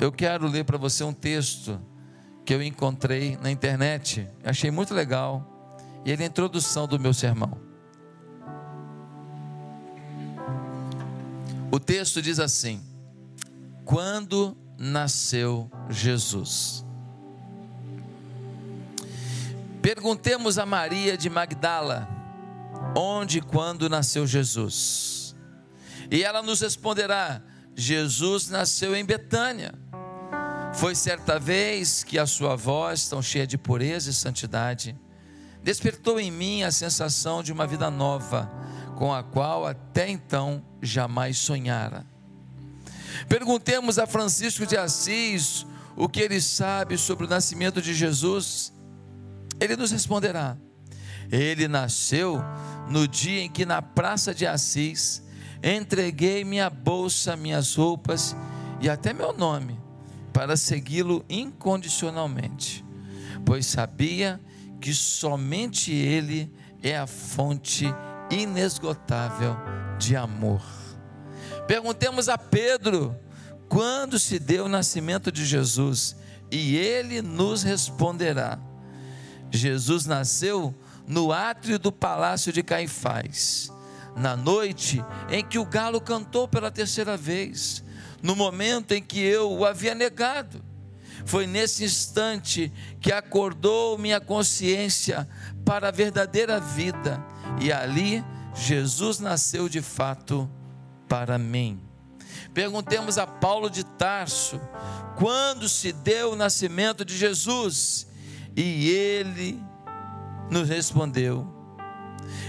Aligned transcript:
eu 0.00 0.10
quero 0.10 0.46
ler 0.46 0.64
para 0.64 0.78
você 0.78 1.04
um 1.04 1.12
texto 1.12 1.80
que 2.44 2.54
eu 2.54 2.62
encontrei 2.62 3.36
na 3.36 3.50
internet, 3.50 4.26
achei 4.42 4.70
muito 4.70 4.94
legal, 4.94 5.78
e 6.04 6.10
ele 6.10 6.22
é 6.22 6.26
a 6.26 6.28
introdução 6.28 6.86
do 6.86 6.98
meu 6.98 7.12
sermão. 7.12 7.60
O 11.70 11.78
texto 11.78 12.20
diz 12.20 12.40
assim: 12.40 12.82
Quando 13.84 14.56
nasceu 14.78 15.70
Jesus? 15.88 16.84
Perguntemos 19.82 20.58
a 20.58 20.66
Maria 20.66 21.16
de 21.16 21.30
Magdala, 21.30 22.08
onde 22.96 23.38
e 23.38 23.42
quando 23.42 23.88
nasceu 23.88 24.26
Jesus? 24.26 25.36
E 26.10 26.24
ela 26.24 26.42
nos 26.42 26.60
responderá: 26.60 27.42
Jesus 27.74 28.48
nasceu 28.48 28.96
em 28.96 29.04
Betânia. 29.04 29.79
Foi 30.72 30.94
certa 30.94 31.38
vez 31.38 32.04
que 32.04 32.18
a 32.18 32.26
sua 32.26 32.56
voz, 32.56 33.08
tão 33.08 33.20
cheia 33.20 33.46
de 33.46 33.58
pureza 33.58 34.10
e 34.10 34.14
santidade, 34.14 34.96
despertou 35.62 36.18
em 36.18 36.30
mim 36.30 36.62
a 36.62 36.70
sensação 36.70 37.42
de 37.42 37.52
uma 37.52 37.66
vida 37.66 37.90
nova, 37.90 38.50
com 38.96 39.12
a 39.12 39.22
qual 39.22 39.66
até 39.66 40.08
então 40.08 40.64
jamais 40.80 41.36
sonhara. 41.38 42.06
Perguntemos 43.28 43.98
a 43.98 44.06
Francisco 44.06 44.64
de 44.64 44.76
Assis 44.76 45.66
o 45.96 46.08
que 46.08 46.20
ele 46.20 46.40
sabe 46.40 46.96
sobre 46.96 47.26
o 47.26 47.28
nascimento 47.28 47.82
de 47.82 47.92
Jesus. 47.92 48.72
Ele 49.60 49.76
nos 49.76 49.90
responderá: 49.90 50.56
Ele 51.30 51.66
nasceu 51.66 52.40
no 52.88 53.06
dia 53.08 53.42
em 53.42 53.50
que 53.50 53.66
na 53.66 53.82
praça 53.82 54.32
de 54.32 54.46
Assis 54.46 55.22
entreguei 55.62 56.44
minha 56.44 56.70
bolsa, 56.70 57.36
minhas 57.36 57.74
roupas 57.74 58.34
e 58.80 58.88
até 58.88 59.12
meu 59.12 59.32
nome 59.32 59.79
para 60.32 60.56
segui-lo 60.56 61.24
incondicionalmente, 61.28 62.84
pois 63.44 63.66
sabia 63.66 64.40
que 64.80 64.92
somente 64.92 65.92
Ele 65.92 66.52
é 66.82 66.96
a 66.96 67.06
fonte 67.06 67.86
inesgotável 68.30 69.56
de 69.98 70.16
amor. 70.16 70.62
Perguntemos 71.66 72.28
a 72.28 72.38
Pedro 72.38 73.16
quando 73.68 74.18
se 74.18 74.38
deu 74.38 74.64
o 74.64 74.68
nascimento 74.68 75.30
de 75.30 75.44
Jesus, 75.44 76.16
e 76.50 76.76
ele 76.76 77.22
nos 77.22 77.62
responderá. 77.62 78.58
Jesus 79.50 80.06
nasceu 80.06 80.74
no 81.06 81.32
átrio 81.32 81.78
do 81.78 81.92
palácio 81.92 82.52
de 82.52 82.62
Caifás, 82.62 83.72
na 84.16 84.36
noite 84.36 85.04
em 85.30 85.44
que 85.44 85.58
o 85.58 85.64
galo 85.64 86.00
cantou 86.00 86.48
pela 86.48 86.70
terceira 86.70 87.16
vez, 87.16 87.84
no 88.22 88.36
momento 88.36 88.92
em 88.92 89.02
que 89.02 89.20
eu 89.20 89.50
o 89.50 89.64
havia 89.64 89.94
negado. 89.94 90.62
Foi 91.24 91.46
nesse 91.46 91.84
instante 91.84 92.72
que 93.00 93.12
acordou 93.12 93.98
minha 93.98 94.20
consciência 94.20 95.28
para 95.64 95.88
a 95.88 95.92
verdadeira 95.92 96.58
vida, 96.58 97.22
e 97.60 97.70
ali 97.72 98.24
Jesus 98.54 99.18
nasceu 99.18 99.68
de 99.68 99.80
fato 99.80 100.50
para 101.08 101.38
mim. 101.38 101.80
Perguntemos 102.54 103.18
a 103.18 103.26
Paulo 103.26 103.70
de 103.70 103.84
Tarso 103.84 104.60
quando 105.16 105.68
se 105.68 105.92
deu 105.92 106.32
o 106.32 106.36
nascimento 106.36 107.04
de 107.04 107.16
Jesus, 107.16 108.06
e 108.56 108.88
ele 108.90 109.62
nos 110.50 110.68
respondeu: 110.68 111.46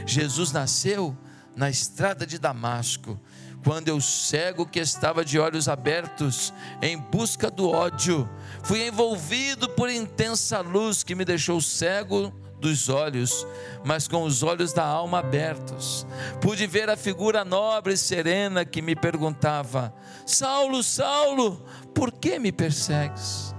Jesus 0.06 0.52
nasceu 0.52 1.16
na 1.56 1.70
estrada 1.70 2.26
de 2.26 2.40
Damasco, 2.40 3.20
quando 3.64 3.88
eu 3.90 4.02
cego 4.02 4.66
que 4.66 4.80
estava 4.80 5.24
de 5.24 5.40
olhos 5.40 5.68
abertos 5.68 6.54
em 6.82 6.98
busca 6.98 7.50
do 7.50 7.70
ódio, 7.70 8.30
fui 8.64 8.88
envolvido 8.88 9.70
por 9.70 9.90
intensa 9.90 10.62
luz 10.62 11.04
que 11.04 11.16
me 11.16 11.24
deixou 11.24 11.62
cego 11.62 12.34
dos 12.60 12.90
olhos, 12.90 13.46
mas 13.84 14.08
com 14.08 14.24
os 14.24 14.44
olhos 14.44 14.72
da 14.72 14.86
alma 14.86 15.20
abertos. 15.20 16.06
Pude 16.40 16.68
ver 16.68 16.90
a 16.90 16.96
figura 16.96 17.44
nobre 17.44 17.94
e 17.94 17.98
serena 17.98 18.64
que 18.64 18.82
me 18.82 18.96
perguntava: 18.96 19.94
Saulo, 20.26 20.84
Saulo, 20.84 21.66
por 21.94 22.12
que 22.12 22.40
me 22.40 22.52
persegues? 22.52 23.54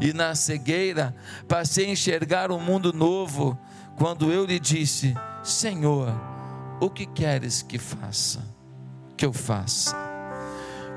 E 0.00 0.12
na 0.12 0.34
cegueira 0.34 1.14
passei 1.46 1.86
a 1.86 1.90
enxergar 1.90 2.50
um 2.50 2.58
mundo 2.58 2.92
novo, 2.92 3.58
quando 3.96 4.32
eu 4.32 4.44
lhe 4.44 4.58
disse: 4.58 5.14
Senhor, 5.42 6.08
o 6.80 6.90
que 6.90 7.06
queres 7.06 7.62
que 7.62 7.78
faça? 7.78 8.51
Que 9.22 9.26
eu 9.26 9.32
faça? 9.32 9.94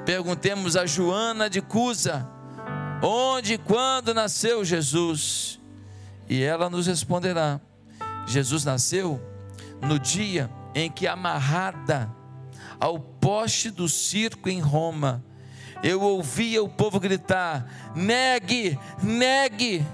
Perguntemos 0.03 0.75
a 0.75 0.87
Joana 0.87 1.47
de 1.47 1.61
Cusa, 1.61 2.27
onde 2.99 3.53
e 3.53 3.57
quando 3.59 4.15
nasceu 4.15 4.65
Jesus? 4.65 5.59
E 6.27 6.41
ela 6.41 6.67
nos 6.67 6.87
responderá: 6.87 7.61
Jesus 8.25 8.65
nasceu 8.65 9.21
no 9.79 9.99
dia 9.99 10.49
em 10.73 10.89
que, 10.89 11.05
amarrada 11.05 12.11
ao 12.79 12.97
poste 12.99 13.69
do 13.69 13.87
circo 13.87 14.49
em 14.49 14.59
Roma, 14.59 15.23
eu 15.83 16.01
ouvia 16.01 16.63
o 16.63 16.67
povo 16.67 16.99
gritar: 16.99 17.93
negue, 17.95 18.75
negue. 19.03 19.85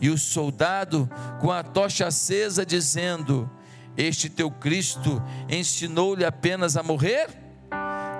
E 0.00 0.08
o 0.08 0.16
soldado 0.16 1.10
com 1.40 1.50
a 1.50 1.64
tocha 1.64 2.06
acesa 2.06 2.64
dizendo: 2.64 3.50
Este 3.96 4.30
teu 4.30 4.52
Cristo 4.52 5.20
ensinou-lhe 5.48 6.24
apenas 6.24 6.76
a 6.76 6.82
morrer? 6.84 7.45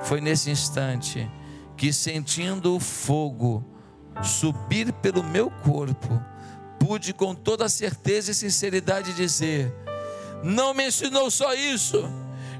Foi 0.07 0.21
nesse 0.21 0.53
instante 0.53 1.29
que, 1.77 1.93
sentindo 1.93 2.77
o 2.77 2.81
fogo 2.81 3.65
subir 4.23 4.93
pelo 4.93 5.21
meu 5.21 5.51
corpo, 5.51 6.23
pude 6.79 7.13
com 7.13 7.35
toda 7.35 7.69
certeza 7.69 8.31
e 8.31 8.35
sinceridade 8.35 9.13
dizer: 9.15 9.75
não 10.45 10.73
me 10.73 10.87
ensinou 10.87 11.29
só 11.29 11.53
isso, 11.55 12.09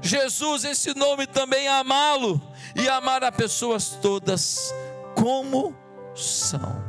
Jesus 0.01 0.65
ensinou-me 0.65 1.25
também 1.25 1.69
a 1.69 1.79
amá-lo 1.79 2.41
e 2.75 2.89
amar 2.89 3.23
as 3.23 3.33
pessoas 3.33 3.97
todas 4.01 4.73
como 5.15 5.73
são. 6.13 6.83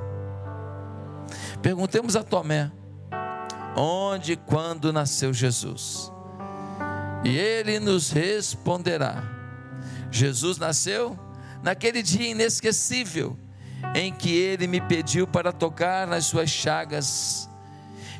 Perguntemos 1.63 2.17
a 2.17 2.25
Tomé: 2.25 2.69
onde 3.77 4.33
e 4.33 4.37
quando 4.37 4.93
nasceu 4.93 5.33
Jesus? 5.33 6.13
E 7.25 7.39
ele 7.39 7.79
nos 7.79 8.11
responderá: 8.11 9.38
Jesus 10.19 10.59
nasceu 10.59 11.17
naquele 11.63 12.03
dia 12.03 12.31
inesquecível 12.31 13.39
em 13.95 14.13
que 14.13 14.35
ele 14.35 14.67
me 14.67 14.81
pediu 14.81 15.29
para 15.29 15.53
tocar 15.53 16.09
nas 16.09 16.27
suas 16.27 16.51
chagas, 16.51 17.49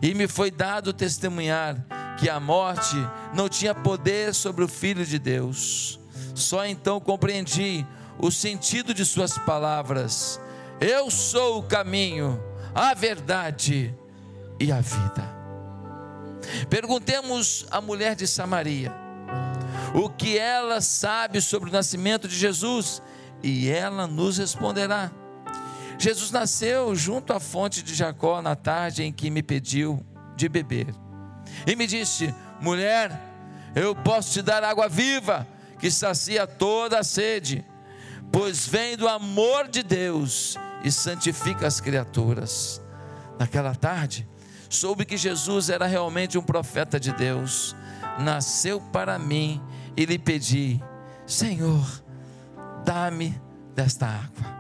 e 0.01 0.15
me 0.15 0.29
foi 0.29 0.49
dado 0.49 0.93
testemunhar 0.93 1.77
que 2.17 2.31
a 2.31 2.39
morte 2.39 2.95
não 3.35 3.49
tinha 3.49 3.75
poder 3.75 4.33
sobre 4.33 4.63
o 4.63 4.69
Filho 4.69 5.05
de 5.05 5.19
Deus. 5.19 5.99
Só 6.37 6.65
então 6.65 7.01
compreendi 7.01 7.85
o 8.17 8.31
sentido 8.31 8.95
de 8.95 9.05
suas 9.05 9.37
palavras: 9.39 10.41
Eu 10.81 11.11
sou 11.11 11.59
o 11.59 11.63
caminho, 11.65 12.41
a 12.73 12.95
verdade 12.95 13.93
e 14.61 14.71
a 14.71 14.81
vida. 14.81 15.37
Perguntemos 16.71 17.67
à 17.73 17.81
mulher 17.81 18.15
de 18.15 18.29
Samaria 18.29 19.08
o 19.95 20.09
que 20.09 20.39
ela 20.39 20.81
sabe 20.81 21.41
sobre 21.41 21.71
o 21.71 21.73
nascimento 21.73 22.29
de 22.29 22.37
Jesus, 22.37 23.03
e 23.43 23.69
ela 23.69 24.07
nos 24.07 24.39
responderá. 24.39 25.11
Jesus 25.99 26.31
nasceu 26.31 26.95
junto 26.95 27.33
à 27.33 27.41
fonte 27.41 27.83
de 27.83 27.95
Jacó 27.95 28.41
na 28.41 28.55
tarde 28.55 29.03
em 29.03 29.13
que 29.13 29.31
me 29.31 29.43
pediu 29.43 30.05
de 30.37 30.49
beber. 30.49 30.95
E 31.67 31.75
me 31.75 31.87
disse: 31.87 32.33
Mulher, 32.61 33.19
eu 33.75 33.95
posso 33.95 34.33
te 34.33 34.43
dar 34.43 34.63
água 34.63 34.89
viva 34.89 35.47
que 35.79 35.91
sacia 35.91 36.47
toda 36.47 37.01
a 37.01 37.05
sede, 37.05 37.65
pois 38.31 38.67
vem 38.67 38.97
do 38.97 39.09
amor 39.09 39.69
de 39.69 39.83
Deus 39.83 40.57
e 40.85 40.93
santifica 40.93 41.67
as 41.67 41.81
criaturas. 41.81 42.81
Naquela 43.39 43.75
tarde, 43.75 44.29
soube 44.69 45.05
que 45.05 45.17
Jesus 45.17 45.71
era 45.71 45.87
realmente 45.87 46.37
um 46.39 46.43
profeta 46.43 46.99
de 46.99 47.13
Deus, 47.13 47.75
nasceu 48.19 48.81
para 48.81 49.19
mim 49.19 49.61
e 49.99 50.05
lhe 50.05 50.17
pedi: 50.17 50.81
Senhor, 51.27 51.85
dá-me 52.85 53.39
desta 53.75 54.07
água. 54.07 54.59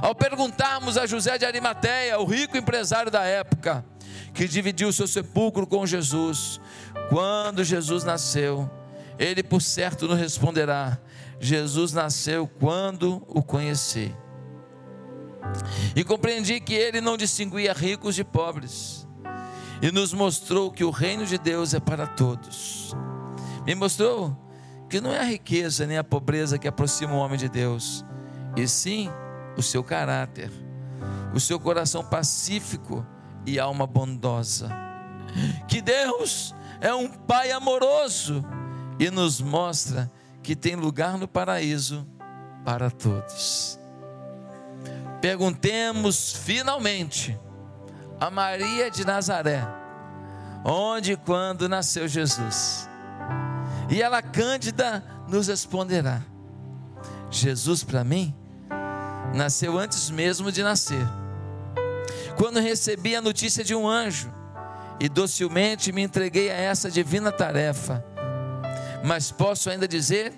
Ao 0.00 0.14
perguntarmos 0.14 0.96
a 0.96 1.06
José 1.06 1.36
de 1.36 1.44
Arimateia, 1.44 2.20
o 2.20 2.24
rico 2.24 2.56
empresário 2.56 3.10
da 3.10 3.24
época, 3.24 3.84
que 4.32 4.46
dividiu 4.46 4.92
seu 4.92 5.08
sepulcro 5.08 5.66
com 5.66 5.84
Jesus, 5.84 6.60
quando 7.08 7.64
Jesus 7.64 8.04
nasceu, 8.04 8.70
ele 9.18 9.42
por 9.42 9.60
certo 9.60 10.06
nos 10.06 10.16
responderá: 10.16 10.96
Jesus 11.40 11.92
nasceu 11.92 12.46
quando 12.46 13.20
o 13.26 13.42
conheci. 13.42 14.14
E 15.96 16.04
compreendi 16.04 16.60
que 16.60 16.74
ele 16.74 17.00
não 17.00 17.16
distinguia 17.16 17.72
ricos 17.72 18.14
de 18.14 18.22
pobres, 18.22 19.04
e 19.82 19.90
nos 19.90 20.12
mostrou 20.12 20.70
que 20.70 20.84
o 20.84 20.90
reino 20.90 21.26
de 21.26 21.38
Deus 21.38 21.74
é 21.74 21.80
para 21.80 22.06
todos. 22.06 22.94
Me 23.68 23.74
mostrou 23.74 24.34
que 24.88 24.98
não 24.98 25.12
é 25.12 25.18
a 25.18 25.24
riqueza 25.24 25.86
nem 25.86 25.98
a 25.98 26.02
pobreza 26.02 26.58
que 26.58 26.66
aproxima 26.66 27.12
o 27.12 27.18
homem 27.18 27.36
de 27.36 27.50
Deus, 27.50 28.02
e 28.56 28.66
sim 28.66 29.10
o 29.58 29.62
seu 29.62 29.84
caráter, 29.84 30.50
o 31.34 31.38
seu 31.38 31.60
coração 31.60 32.02
pacífico 32.02 33.06
e 33.44 33.58
alma 33.60 33.86
bondosa. 33.86 34.70
Que 35.68 35.82
Deus 35.82 36.54
é 36.80 36.94
um 36.94 37.08
Pai 37.08 37.50
amoroso 37.50 38.42
e 38.98 39.10
nos 39.10 39.38
mostra 39.38 40.10
que 40.42 40.56
tem 40.56 40.74
lugar 40.74 41.18
no 41.18 41.28
paraíso 41.28 42.08
para 42.64 42.90
todos. 42.90 43.78
Perguntemos 45.20 46.32
finalmente 46.32 47.38
a 48.18 48.30
Maria 48.30 48.90
de 48.90 49.04
Nazaré, 49.04 49.62
onde 50.64 51.12
e 51.12 51.16
quando 51.18 51.68
nasceu 51.68 52.08
Jesus. 52.08 52.87
E 53.88 54.02
ela, 54.02 54.20
Cândida, 54.20 55.04
nos 55.28 55.48
responderá: 55.48 56.22
Jesus, 57.30 57.82
para 57.82 58.04
mim, 58.04 58.34
nasceu 59.34 59.78
antes 59.78 60.10
mesmo 60.10 60.52
de 60.52 60.62
nascer. 60.62 61.06
Quando 62.36 62.60
recebi 62.60 63.16
a 63.16 63.22
notícia 63.22 63.64
de 63.64 63.74
um 63.74 63.88
anjo, 63.88 64.32
e 65.00 65.08
docilmente 65.08 65.92
me 65.92 66.02
entreguei 66.02 66.50
a 66.50 66.54
essa 66.54 66.90
divina 66.90 67.30
tarefa, 67.30 68.04
mas 69.04 69.30
posso 69.30 69.70
ainda 69.70 69.86
dizer 69.86 70.32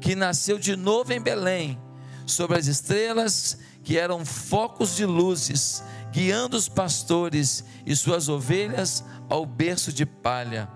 que 0.00 0.14
nasceu 0.14 0.58
de 0.58 0.76
novo 0.76 1.12
em 1.12 1.20
Belém, 1.20 1.80
sobre 2.24 2.58
as 2.58 2.66
estrelas 2.66 3.58
que 3.82 3.98
eram 3.98 4.24
focos 4.24 4.96
de 4.96 5.06
luzes, 5.06 5.82
guiando 6.10 6.56
os 6.56 6.68
pastores 6.68 7.64
e 7.84 7.94
suas 7.94 8.28
ovelhas 8.28 9.04
ao 9.28 9.46
berço 9.46 9.92
de 9.92 10.04
palha. 10.04 10.68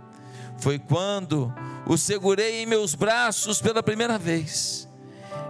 Foi 0.61 0.79
quando 0.79 1.53
o 1.87 1.97
segurei 1.97 2.63
em 2.63 2.67
meus 2.67 2.95
braços 2.95 3.61
pela 3.61 3.83
primeira 3.83 4.19
vez 4.19 4.89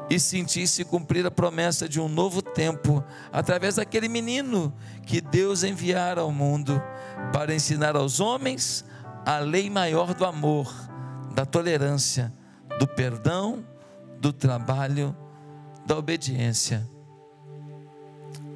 e 0.09 0.19
senti 0.19 0.67
se 0.67 0.85
cumprir 0.85 1.27
a 1.27 1.31
promessa 1.31 1.89
de 1.89 2.01
um 2.01 2.09
novo 2.09 2.43
tempo 2.43 3.03
através 3.33 3.77
daquele 3.77 4.09
menino 4.09 4.73
que 5.05 5.21
Deus 5.21 5.63
enviara 5.63 6.21
ao 6.21 6.33
mundo 6.33 6.83
para 7.33 7.55
ensinar 7.55 7.97
aos 7.97 8.21
homens 8.21 8.85
a 9.25 9.39
lei 9.39 9.69
maior 9.69 10.15
do 10.15 10.25
amor, 10.25 10.73
da 11.35 11.45
tolerância, 11.45 12.33
do 12.79 12.87
perdão, 12.87 13.65
do 14.21 14.33
trabalho, 14.33 15.17
da 15.87 15.97
obediência 15.97 16.89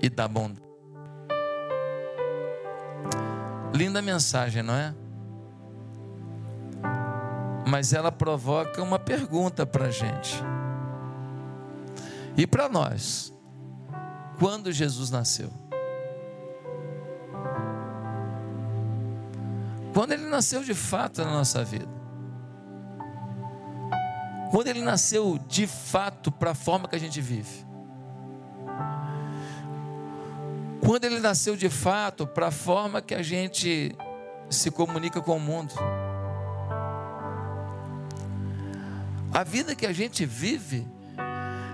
e 0.01 0.09
da 0.09 0.27
bondade. 0.27 0.63
Linda 3.73 4.01
mensagem, 4.01 4.63
não 4.63 4.75
é? 4.75 4.95
Mas 7.67 7.93
ela 7.93 8.13
provoca 8.13 8.83
uma 8.83 8.99
pergunta 8.99 9.65
para 9.65 9.87
a 9.87 9.91
gente. 9.91 10.43
E 12.37 12.47
para 12.47 12.69
nós, 12.69 13.33
quando 14.39 14.73
Jesus 14.73 15.11
nasceu? 15.11 15.51
Quando 19.93 20.13
ele 20.13 20.27
nasceu 20.27 20.65
de 20.65 20.75
fato 20.75 21.25
na 21.25 21.31
nossa 21.31 21.63
vida? 21.65 21.89
Quando 24.51 24.67
ele 24.67 24.83
nasceu 24.83 25.39
de 25.49 25.67
fato 25.67 26.33
para 26.33 26.51
a 26.51 26.55
forma 26.55 26.89
que 26.89 26.97
a 26.97 26.99
gente 26.99 27.21
vive? 27.21 27.65
Quando 30.85 31.05
ele 31.05 31.21
nasceu 31.21 31.57
de 31.57 31.71
fato 31.71 32.27
para 32.27 32.49
a 32.49 32.51
forma 32.51 33.01
que 33.01 33.15
a 33.15 33.23
gente 33.23 33.97
se 34.51 34.71
comunica 34.71 35.21
com 35.21 35.37
o 35.37 35.41
mundo? 35.41 35.75
A 39.35 39.43
vida 39.43 39.75
que 39.75 39.85
a 39.85 39.93
gente 39.93 40.25
vive 40.25 40.87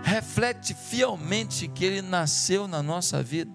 reflete 0.03 0.73
fielmente 0.75 1.69
que 1.69 1.85
ele 1.85 2.01
nasceu 2.01 2.67
na 2.67 2.83
nossa 2.83 3.23
vida. 3.23 3.53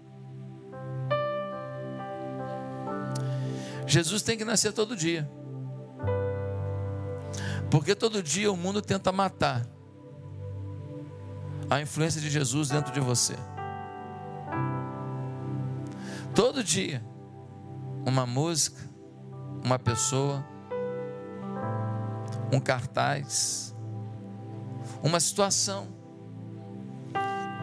Jesus 3.88 4.22
tem 4.22 4.38
que 4.38 4.46
nascer 4.46 4.74
todo 4.74 4.96
dia. 4.96 5.28
Porque 7.72 7.96
todo 7.96 8.22
dia 8.22 8.52
o 8.52 8.56
mundo 8.56 8.80
tenta 8.82 9.12
matar 9.12 9.66
a 11.70 11.82
influência 11.82 12.22
de 12.22 12.30
Jesus 12.30 12.70
dentro 12.70 12.94
de 12.94 13.00
você. 13.00 13.36
Todo 16.34 16.64
dia, 16.64 17.04
uma 18.06 18.26
música, 18.26 18.80
uma 19.64 19.80
pessoa, 19.80 20.46
um 22.54 22.60
cartaz, 22.60 23.75
uma 25.06 25.20
situação, 25.20 25.88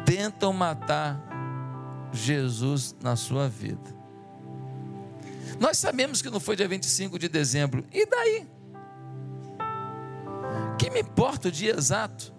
tentam 0.06 0.52
matar 0.52 1.20
Jesus 2.12 2.94
na 3.02 3.16
sua 3.16 3.48
vida. 3.48 3.90
Nós 5.58 5.76
sabemos 5.76 6.22
que 6.22 6.30
não 6.30 6.38
foi 6.38 6.54
dia 6.54 6.68
25 6.68 7.18
de 7.18 7.28
dezembro, 7.28 7.84
e 7.92 8.06
daí? 8.06 8.48
Que 10.78 10.88
me 10.88 11.00
importa 11.00 11.48
o 11.48 11.50
dia 11.50 11.74
exato? 11.76 12.32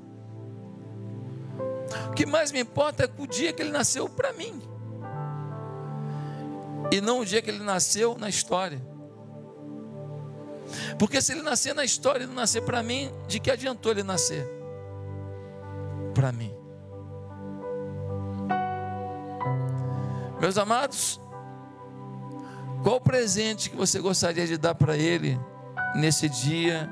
O 2.07 2.13
que 2.13 2.25
mais 2.25 2.53
me 2.53 2.61
importa 2.61 3.03
é 3.03 3.09
o 3.21 3.27
dia 3.27 3.51
que 3.51 3.61
ele 3.61 3.71
nasceu 3.71 4.07
para 4.07 4.31
mim 4.31 4.61
e 6.91 7.01
não 7.01 7.19
o 7.19 7.25
dia 7.25 7.41
que 7.41 7.49
ele 7.49 7.63
nasceu 7.63 8.17
na 8.17 8.29
história. 8.29 8.81
Porque 10.97 11.21
se 11.21 11.33
ele 11.33 11.41
nascer 11.41 11.75
na 11.75 11.83
história 11.83 12.23
e 12.23 12.27
não 12.27 12.35
nascer 12.35 12.61
para 12.61 12.81
mim, 12.81 13.11
de 13.27 13.39
que 13.39 13.51
adiantou 13.51 13.91
ele 13.91 14.03
nascer? 14.03 14.62
Para 16.13 16.31
mim. 16.31 16.53
Meus 20.39 20.57
amados, 20.57 21.21
qual 22.83 22.97
o 22.97 23.01
presente 23.01 23.69
que 23.69 23.77
você 23.77 23.99
gostaria 23.99 24.45
de 24.45 24.57
dar 24.57 24.75
para 24.75 24.97
ele 24.97 25.39
nesse 25.95 26.27
dia 26.27 26.89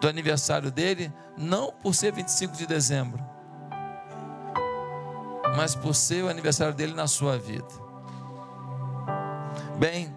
do 0.00 0.08
aniversário 0.08 0.70
dele? 0.70 1.12
Não 1.36 1.72
por 1.72 1.94
ser 1.94 2.12
25 2.12 2.56
de 2.56 2.66
dezembro, 2.66 3.24
mas 5.56 5.76
por 5.76 5.94
ser 5.94 6.24
o 6.24 6.28
aniversário 6.28 6.74
dele 6.74 6.92
na 6.92 7.06
sua 7.06 7.38
vida. 7.38 7.68
Bem, 9.78 10.12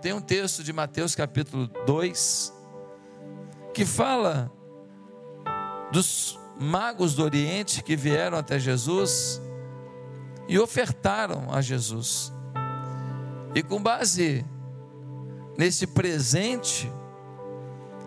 tem 0.00 0.12
um 0.12 0.20
texto 0.20 0.62
de 0.62 0.72
Mateus 0.72 1.16
capítulo 1.16 1.66
2 1.84 2.54
que 3.74 3.84
fala 3.84 4.50
dos 5.92 6.39
magos 6.60 7.14
do 7.14 7.24
Oriente 7.24 7.82
que 7.82 7.96
vieram 7.96 8.36
até 8.36 8.58
Jesus 8.58 9.40
e 10.46 10.58
ofertaram 10.58 11.46
a 11.50 11.62
Jesus. 11.62 12.30
E 13.54 13.62
com 13.62 13.82
base 13.82 14.44
nesse 15.56 15.86
presente, 15.86 16.92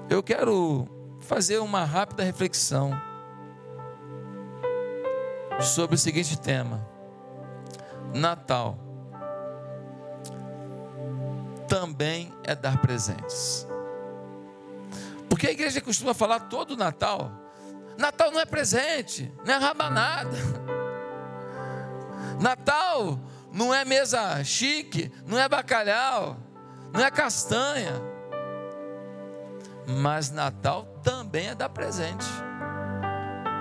eu 0.08 0.22
quero 0.22 0.88
fazer 1.20 1.58
uma 1.58 1.84
rápida 1.84 2.24
reflexão 2.24 2.92
sobre 5.60 5.96
o 5.96 6.00
seguinte 6.00 6.40
tema: 6.40 6.88
Natal 8.14 8.78
também 11.68 12.32
é 12.44 12.54
dar 12.54 12.80
presentes. 12.80 13.68
Porque 15.28 15.48
a 15.48 15.52
igreja 15.52 15.82
costuma 15.82 16.14
falar 16.14 16.42
todo 16.42 16.78
Natal. 16.78 17.43
Natal 17.98 18.32
não 18.32 18.40
é 18.40 18.46
presente, 18.46 19.32
não 19.46 19.54
é 19.54 19.58
rabanada. 19.58 20.38
Natal 22.40 23.20
não 23.52 23.74
é 23.74 23.86
mesa 23.86 24.44
chique, 24.44 25.12
não 25.26 25.38
é 25.38 25.48
bacalhau, 25.48 26.38
não 26.92 27.04
é 27.04 27.12
castanha. 27.12 27.94
Mas 29.88 30.32
Natal 30.32 30.86
também 31.04 31.48
é 31.48 31.56
dar 31.56 31.70
presente. 31.70 32.26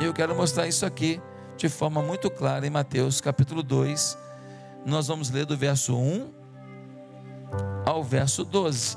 E 0.00 0.04
eu 0.04 0.12
quero 0.12 0.34
mostrar 0.34 0.66
isso 0.66 0.86
aqui 0.86 1.20
de 1.56 1.68
forma 1.68 2.02
muito 2.02 2.30
clara 2.30 2.66
em 2.66 2.70
Mateus 2.70 3.20
capítulo 3.20 3.62
2. 3.62 4.18
Nós 4.84 5.06
vamos 5.06 5.30
ler 5.30 5.46
do 5.46 5.56
verso 5.56 5.96
1 5.96 6.32
ao 7.84 8.02
verso 8.02 8.44
12. 8.44 8.96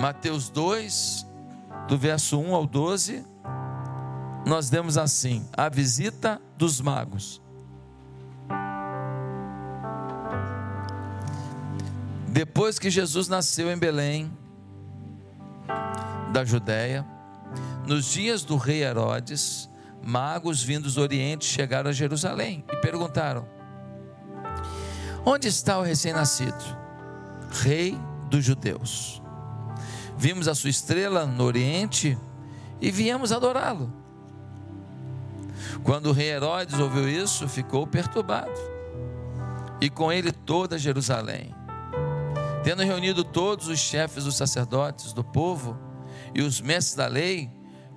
Mateus 0.00 0.48
2, 0.48 1.26
do 1.88 1.96
verso 1.96 2.38
1 2.38 2.54
ao 2.54 2.66
12, 2.66 3.24
nós 4.46 4.68
demos 4.68 4.98
assim: 4.98 5.48
a 5.56 5.68
visita 5.68 6.40
dos 6.56 6.80
magos. 6.80 7.42
Depois 12.28 12.78
que 12.78 12.90
Jesus 12.90 13.26
nasceu 13.26 13.72
em 13.72 13.76
Belém, 13.76 14.30
da 16.32 16.44
Judéia, 16.44 17.06
nos 17.86 18.04
dias 18.12 18.44
do 18.44 18.56
rei 18.56 18.82
Herodes, 18.82 19.68
magos 20.04 20.62
vindos 20.62 20.94
do 20.94 21.00
Oriente 21.00 21.46
chegaram 21.46 21.88
a 21.88 21.92
Jerusalém 21.92 22.64
e 22.70 22.76
perguntaram: 22.76 23.48
Onde 25.24 25.48
está 25.48 25.78
o 25.78 25.82
recém-nascido? 25.82 26.76
Rei 27.50 27.98
dos 28.28 28.44
judeus. 28.44 29.22
Vimos 30.18 30.48
a 30.48 30.54
sua 30.54 30.68
estrela 30.68 31.24
no 31.24 31.44
Oriente 31.44 32.18
e 32.80 32.90
viemos 32.90 33.30
adorá-lo. 33.30 33.92
Quando 35.84 36.06
o 36.06 36.12
rei 36.12 36.30
Herodes 36.30 36.78
ouviu 36.80 37.08
isso, 37.08 37.48
ficou 37.48 37.86
perturbado, 37.86 38.50
e 39.80 39.88
com 39.88 40.12
ele 40.12 40.32
toda 40.32 40.76
Jerusalém. 40.76 41.54
Tendo 42.64 42.82
reunido 42.82 43.22
todos 43.22 43.68
os 43.68 43.78
chefes 43.78 44.24
dos 44.24 44.36
sacerdotes 44.36 45.12
do 45.12 45.22
povo 45.22 45.78
e 46.34 46.42
os 46.42 46.60
mestres 46.60 46.96
da 46.96 47.06
lei, 47.06 47.48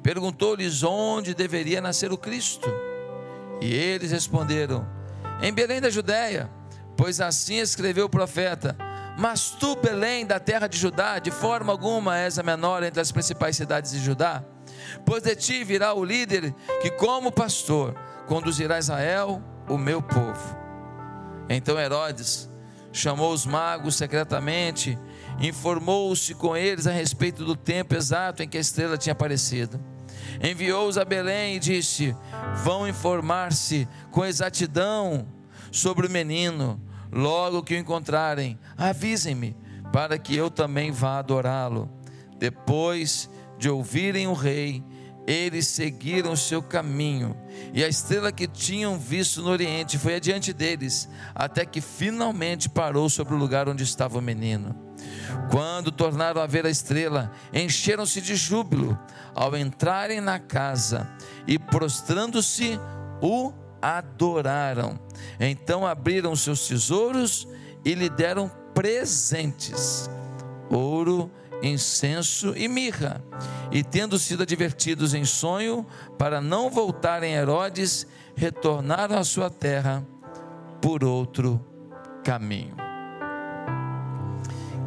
perguntou-lhes 0.03 0.83
onde 0.83 1.33
deveria 1.33 1.81
nascer 1.81 2.11
o 2.11 2.17
Cristo. 2.17 2.69
E 3.59 3.73
eles 3.73 4.11
responderam: 4.11 4.85
Em 5.41 5.51
Belém 5.51 5.81
da 5.81 5.89
Judéia, 5.89 6.51
pois 6.95 7.19
assim 7.19 7.55
escreveu 7.55 8.05
o 8.05 8.09
profeta. 8.09 8.75
Mas 9.17 9.51
tu, 9.51 9.75
Belém, 9.75 10.25
da 10.25 10.39
terra 10.39 10.67
de 10.67 10.77
Judá, 10.77 11.19
de 11.19 11.31
forma 11.31 11.71
alguma 11.71 12.17
és 12.17 12.39
a 12.39 12.43
menor 12.43 12.83
entre 12.83 13.01
as 13.01 13.11
principais 13.11 13.55
cidades 13.55 13.91
de 13.91 13.99
Judá, 13.99 14.43
pois 15.05 15.21
de 15.21 15.35
ti 15.35 15.63
virá 15.63 15.93
o 15.93 16.03
líder 16.03 16.53
que, 16.81 16.89
como 16.89 17.31
pastor, 17.31 17.93
conduzirá 18.27 18.79
Israel, 18.79 19.41
o 19.67 19.77
meu 19.77 20.01
povo. 20.01 20.57
Então 21.49 21.79
Herodes 21.79 22.49
chamou 22.91 23.33
os 23.33 23.45
magos 23.45 23.95
secretamente, 23.95 24.97
informou-se 25.39 26.33
com 26.35 26.55
eles 26.55 26.87
a 26.87 26.91
respeito 26.91 27.43
do 27.43 27.55
tempo 27.55 27.95
exato 27.95 28.43
em 28.43 28.47
que 28.47 28.57
a 28.57 28.61
estrela 28.61 28.97
tinha 28.97 29.13
aparecido. 29.13 29.79
Enviou-os 30.41 30.97
a 30.97 31.05
Belém 31.05 31.55
e 31.55 31.59
disse: 31.59 32.15
Vão 32.63 32.87
informar-se 32.87 33.87
com 34.11 34.25
exatidão 34.25 35.27
sobre 35.71 36.07
o 36.07 36.09
menino. 36.09 36.81
Logo 37.11 37.63
que 37.63 37.75
o 37.75 37.77
encontrarem, 37.77 38.57
avisem-me, 38.77 39.55
para 39.91 40.17
que 40.17 40.35
eu 40.35 40.49
também 40.49 40.91
vá 40.91 41.19
adorá-lo. 41.19 41.89
Depois 42.37 43.29
de 43.57 43.69
ouvirem 43.69 44.27
o 44.27 44.33
rei, 44.33 44.83
eles 45.27 45.67
seguiram 45.67 46.31
o 46.31 46.37
seu 46.37 46.63
caminho, 46.63 47.37
e 47.73 47.83
a 47.83 47.87
estrela 47.87 48.31
que 48.31 48.47
tinham 48.47 48.97
visto 48.97 49.41
no 49.41 49.49
Oriente 49.49 49.97
foi 49.97 50.15
adiante 50.15 50.51
deles, 50.51 51.07
até 51.35 51.65
que 51.65 51.79
finalmente 51.79 52.67
parou 52.67 53.07
sobre 53.07 53.35
o 53.35 53.37
lugar 53.37 53.69
onde 53.69 53.83
estava 53.83 54.17
o 54.17 54.21
menino. 54.21 54.75
Quando 55.51 55.91
tornaram 55.91 56.41
a 56.41 56.47
ver 56.47 56.65
a 56.65 56.69
estrela, 56.69 57.31
encheram-se 57.53 58.19
de 58.19 58.35
júbilo 58.35 58.97
ao 59.35 59.55
entrarem 59.55 60.19
na 60.19 60.39
casa 60.39 61.07
e, 61.47 61.59
prostrando-se, 61.59 62.79
o 63.21 63.53
adoraram. 63.81 64.99
Então 65.39 65.85
abriram 65.85 66.35
seus 66.35 66.67
tesouros 66.67 67.47
e 67.83 67.93
lhe 67.93 68.09
deram 68.09 68.49
presentes: 68.73 70.09
ouro, 70.69 71.31
incenso 71.61 72.55
e 72.55 72.67
mirra. 72.67 73.23
E 73.71 73.83
tendo 73.83 74.19
sido 74.19 74.43
advertidos 74.43 75.13
em 75.13 75.23
sonho 75.23 75.85
para 76.17 76.41
não 76.41 76.69
voltarem 76.69 77.37
a 77.37 77.41
Herodes, 77.41 78.05
retornaram 78.35 79.17
à 79.17 79.23
sua 79.23 79.49
terra 79.49 80.05
por 80.81 81.03
outro 81.03 81.63
caminho. 82.23 82.75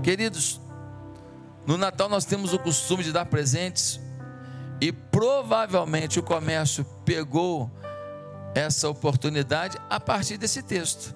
Queridos, 0.02 0.60
no 1.66 1.78
Natal 1.78 2.10
nós 2.10 2.26
temos 2.26 2.52
o 2.52 2.58
costume 2.58 3.02
de 3.02 3.10
dar 3.10 3.24
presentes 3.24 3.98
e 4.80 4.92
provavelmente 4.92 6.18
o 6.18 6.22
comércio 6.22 6.84
pegou 7.06 7.70
essa 8.54 8.88
oportunidade 8.88 9.78
a 9.90 9.98
partir 9.98 10.36
desse 10.36 10.62
texto. 10.62 11.14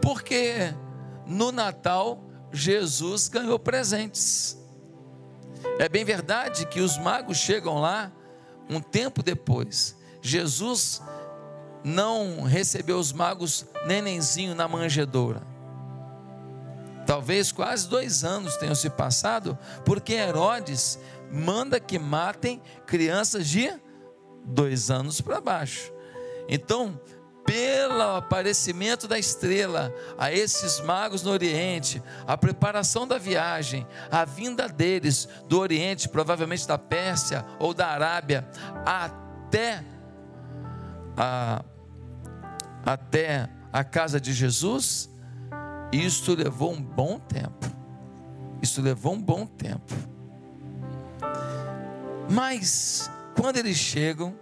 Porque 0.00 0.74
no 1.26 1.50
Natal 1.50 2.22
Jesus 2.52 3.28
ganhou 3.28 3.58
presentes. 3.58 4.56
É 5.78 5.88
bem 5.88 6.04
verdade 6.04 6.66
que 6.66 6.80
os 6.80 6.96
magos 6.98 7.38
chegam 7.38 7.80
lá 7.80 8.12
um 8.70 8.80
tempo 8.80 9.22
depois. 9.22 9.96
Jesus 10.22 11.02
não 11.82 12.42
recebeu 12.42 12.98
os 12.98 13.12
magos 13.12 13.66
nenenzinho 13.86 14.54
na 14.54 14.68
manjedoura. 14.68 15.42
Talvez 17.06 17.52
quase 17.52 17.88
dois 17.88 18.24
anos 18.24 18.56
tenham 18.56 18.74
se 18.74 18.88
passado, 18.88 19.58
porque 19.84 20.14
Herodes 20.14 20.98
manda 21.30 21.78
que 21.78 21.98
matem 21.98 22.62
crianças 22.86 23.46
de 23.46 23.70
dois 24.44 24.90
anos 24.90 25.20
para 25.20 25.40
baixo. 25.40 25.92
Então, 26.48 27.00
pelo 27.44 28.16
aparecimento 28.16 29.06
da 29.06 29.18
estrela 29.18 29.94
a 30.16 30.32
esses 30.32 30.80
magos 30.80 31.22
no 31.22 31.30
Oriente, 31.30 32.02
a 32.26 32.36
preparação 32.36 33.06
da 33.06 33.18
viagem, 33.18 33.86
a 34.10 34.24
vinda 34.24 34.68
deles 34.68 35.28
do 35.46 35.58
Oriente, 35.58 36.08
provavelmente 36.08 36.66
da 36.66 36.78
Pérsia 36.78 37.44
ou 37.58 37.74
da 37.74 37.88
Arábia, 37.88 38.48
até 38.84 39.84
a, 41.16 41.62
até 42.84 43.48
a 43.72 43.84
casa 43.84 44.20
de 44.20 44.32
Jesus, 44.32 45.10
isto 45.92 46.34
levou 46.34 46.72
um 46.72 46.82
bom 46.82 47.18
tempo. 47.18 47.66
Isso 48.62 48.80
levou 48.80 49.12
um 49.12 49.20
bom 49.20 49.44
tempo. 49.44 49.94
Mas, 52.30 53.10
quando 53.44 53.58
eles 53.58 53.76
chegam 53.76 54.34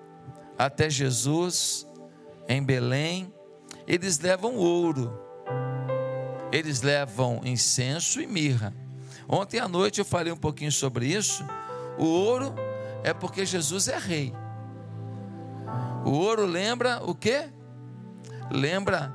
até 0.57 0.89
Jesus, 0.89 1.85
em 2.49 2.63
Belém, 2.63 3.35
eles 3.85 4.21
levam 4.21 4.55
ouro, 4.55 5.13
eles 6.53 6.83
levam 6.83 7.41
incenso 7.45 8.21
e 8.21 8.29
mirra. 8.29 8.73
Ontem 9.29 9.59
à 9.59 9.67
noite 9.67 9.99
eu 9.99 10.05
falei 10.05 10.33
um 10.33 10.37
pouquinho 10.37 10.71
sobre 10.71 11.07
isso. 11.07 11.45
O 11.99 12.05
ouro 12.05 12.55
é 13.03 13.13
porque 13.13 13.45
Jesus 13.45 13.89
é 13.89 13.99
rei. 13.99 14.33
O 16.05 16.11
ouro 16.11 16.47
lembra 16.47 17.03
o 17.03 17.13
que? 17.13 17.51
Lembra 18.53 19.13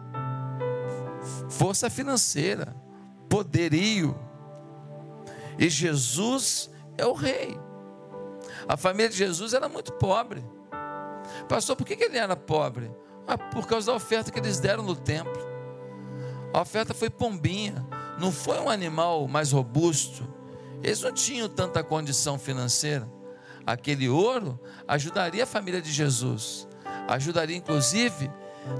força 1.48 1.90
financeira, 1.90 2.76
poderio. 3.30 4.20
E 5.58 5.70
Jesus 5.70 6.70
é 6.98 7.06
o 7.06 7.14
rei. 7.14 7.58
A 8.68 8.76
família 8.76 9.10
de 9.10 9.18
Jesus 9.18 9.54
era 9.54 9.70
muito 9.70 9.94
pobre. 9.94 10.44
Pastor, 11.48 11.76
por 11.76 11.86
que 11.86 11.94
ele 12.04 12.18
era 12.18 12.36
pobre? 12.36 12.92
Ah, 13.28 13.38
por 13.38 13.68
causa 13.68 13.92
da 13.92 13.96
oferta 13.96 14.32
que 14.32 14.40
eles 14.40 14.60
deram 14.60 14.84
no 14.84 14.96
templo. 14.96 15.48
A 16.54 16.62
oferta 16.62 16.94
foi 16.94 17.10
pombinha, 17.10 17.86
não 18.20 18.32
foi 18.32 18.60
um 18.60 18.70
animal 18.70 19.28
mais 19.28 19.52
robusto. 19.52 20.28
Eles 20.84 21.02
não 21.02 21.12
tinham 21.12 21.50
tanta 21.50 21.84
condição 21.84 22.38
financeira. 22.40 23.08
Aquele 23.66 24.08
ouro 24.08 24.60
ajudaria 24.88 25.44
a 25.44 25.48
família 25.48 25.82
de 25.82 25.92
Jesus, 25.92 26.68
ajudaria 27.08 27.56
inclusive 27.56 28.32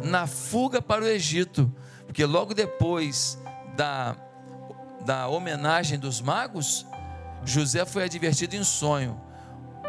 na 0.04 0.28
fuga 0.28 0.82
para 0.82 1.04
o 1.04 1.08
Egito, 1.08 1.72
porque 2.06 2.26
logo 2.26 2.54
depois 2.54 3.38
da, 3.76 4.16
da 5.06 5.28
homenagem 5.28 6.00
dos 6.00 6.22
magos, 6.22 6.86
José 7.44 7.86
foi 7.86 8.04
advertido 8.04 8.56
em 8.56 8.64
sonho: 8.64 9.20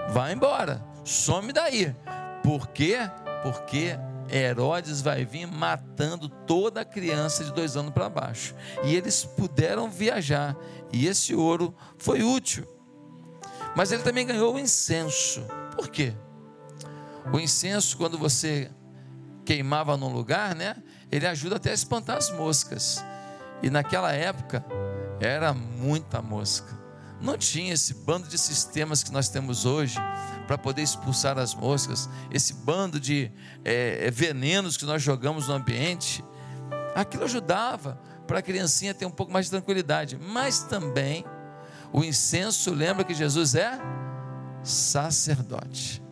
vai 0.08 0.32
embora, 0.32 0.84
some 1.04 1.52
daí. 1.52 1.94
Por 2.42 2.68
quê? 2.68 2.98
Porque 3.42 3.98
Herodes 4.30 5.00
vai 5.00 5.24
vir 5.24 5.46
matando 5.46 6.28
toda 6.28 6.84
criança 6.84 7.44
de 7.44 7.52
dois 7.52 7.76
anos 7.76 7.92
para 7.92 8.08
baixo. 8.08 8.54
E 8.84 8.94
eles 8.94 9.24
puderam 9.24 9.90
viajar. 9.90 10.56
E 10.92 11.06
esse 11.06 11.34
ouro 11.34 11.74
foi 11.98 12.22
útil. 12.22 12.66
Mas 13.74 13.92
ele 13.92 14.02
também 14.02 14.26
ganhou 14.26 14.54
o 14.54 14.58
incenso. 14.58 15.42
Por 15.74 15.88
quê? 15.88 16.14
O 17.32 17.38
incenso, 17.38 17.96
quando 17.96 18.18
você 18.18 18.70
queimava 19.44 19.96
num 19.96 20.12
lugar, 20.12 20.54
né? 20.54 20.76
Ele 21.10 21.26
ajuda 21.26 21.56
até 21.56 21.70
a 21.70 21.74
espantar 21.74 22.16
as 22.16 22.30
moscas. 22.30 23.04
E 23.62 23.70
naquela 23.70 24.12
época 24.12 24.64
era 25.20 25.52
muita 25.52 26.20
mosca. 26.20 26.77
Não 27.20 27.36
tinha 27.36 27.74
esse 27.74 27.94
bando 27.94 28.28
de 28.28 28.38
sistemas 28.38 29.02
que 29.02 29.10
nós 29.10 29.28
temos 29.28 29.64
hoje 29.64 29.98
para 30.46 30.56
poder 30.56 30.82
expulsar 30.82 31.36
as 31.38 31.54
moscas, 31.54 32.08
esse 32.30 32.54
bando 32.54 33.00
de 33.00 33.30
é, 33.64 34.06
é, 34.06 34.10
venenos 34.10 34.76
que 34.76 34.84
nós 34.84 35.02
jogamos 35.02 35.48
no 35.48 35.54
ambiente. 35.54 36.24
Aquilo 36.94 37.24
ajudava 37.24 38.00
para 38.26 38.38
a 38.38 38.42
criancinha 38.42 38.94
ter 38.94 39.04
um 39.04 39.10
pouco 39.10 39.32
mais 39.32 39.46
de 39.46 39.50
tranquilidade, 39.50 40.16
mas 40.16 40.60
também 40.60 41.24
o 41.92 42.04
incenso 42.04 42.72
lembra 42.72 43.04
que 43.04 43.14
Jesus 43.14 43.54
é 43.54 43.78
sacerdote. 44.62 46.02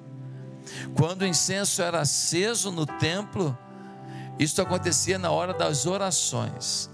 Quando 0.97 1.23
o 1.23 1.27
incenso 1.27 1.83
era 1.83 2.01
aceso 2.01 2.73
no 2.73 2.85
templo, 2.85 3.57
isso 4.39 4.61
acontecia 4.61 5.19
na 5.19 5.31
hora 5.31 5.55
das 5.55 5.87
orações. 5.87 6.91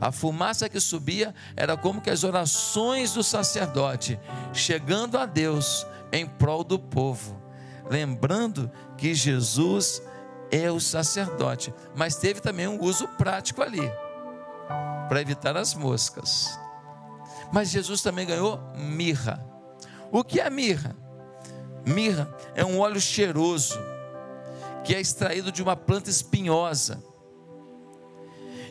A 0.00 0.12
fumaça 0.12 0.68
que 0.68 0.80
subia 0.80 1.34
era 1.56 1.76
como 1.76 2.00
que 2.00 2.10
as 2.10 2.24
orações 2.24 3.12
do 3.12 3.22
sacerdote 3.22 4.18
chegando 4.52 5.18
a 5.18 5.26
Deus 5.26 5.86
em 6.12 6.26
prol 6.26 6.62
do 6.62 6.78
povo, 6.78 7.40
lembrando 7.88 8.70
que 8.96 9.14
Jesus 9.14 10.02
é 10.50 10.70
o 10.70 10.80
sacerdote, 10.80 11.74
mas 11.94 12.16
teve 12.16 12.40
também 12.40 12.68
um 12.68 12.80
uso 12.80 13.08
prático 13.08 13.62
ali 13.62 13.90
para 15.08 15.20
evitar 15.20 15.56
as 15.56 15.74
moscas. 15.74 16.58
Mas 17.52 17.70
Jesus 17.70 18.02
também 18.02 18.26
ganhou 18.26 18.60
mirra. 18.76 19.44
O 20.10 20.24
que 20.24 20.40
é 20.40 20.50
mirra? 20.50 20.96
Mirra 21.84 22.28
é 22.54 22.64
um 22.64 22.80
óleo 22.80 23.00
cheiroso 23.00 23.78
que 24.84 24.94
é 24.94 25.00
extraído 25.00 25.50
de 25.50 25.62
uma 25.62 25.76
planta 25.76 26.10
espinhosa. 26.10 27.02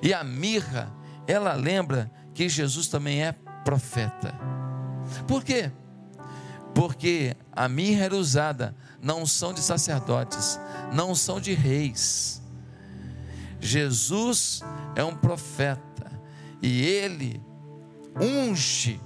E 0.01 0.13
a 0.13 0.23
mirra, 0.23 0.91
ela 1.27 1.53
lembra 1.53 2.11
que 2.33 2.47
Jesus 2.49 2.87
também 2.87 3.23
é 3.23 3.33
profeta. 3.63 4.33
Por 5.27 5.43
quê? 5.43 5.71
Porque 6.73 7.35
a 7.51 7.67
mirra 7.67 8.05
era 8.05 8.15
usada 8.15 8.75
na 9.01 9.15
unção 9.15 9.53
de 9.53 9.61
sacerdotes, 9.61 10.59
na 10.91 11.05
unção 11.05 11.39
de 11.39 11.53
reis. 11.53 12.41
Jesus 13.59 14.61
é 14.95 15.03
um 15.03 15.15
profeta 15.15 16.11
e 16.61 16.83
ele 16.83 17.41
unge 18.19 18.99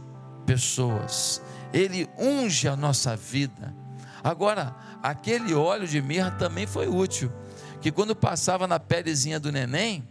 pessoas, 0.45 1.41
ele 1.71 2.09
unge 2.17 2.67
a 2.67 2.75
nossa 2.75 3.15
vida. 3.15 3.75
Agora, 4.23 4.75
aquele 5.01 5.53
óleo 5.53 5.87
de 5.87 6.01
mirra 6.01 6.31
também 6.31 6.67
foi 6.67 6.87
útil, 6.87 7.31
que 7.79 7.91
quando 7.91 8.15
passava 8.15 8.67
na 8.67 8.79
pelezinha 8.79 9.39
do 9.39 9.51
neném, 9.51 10.07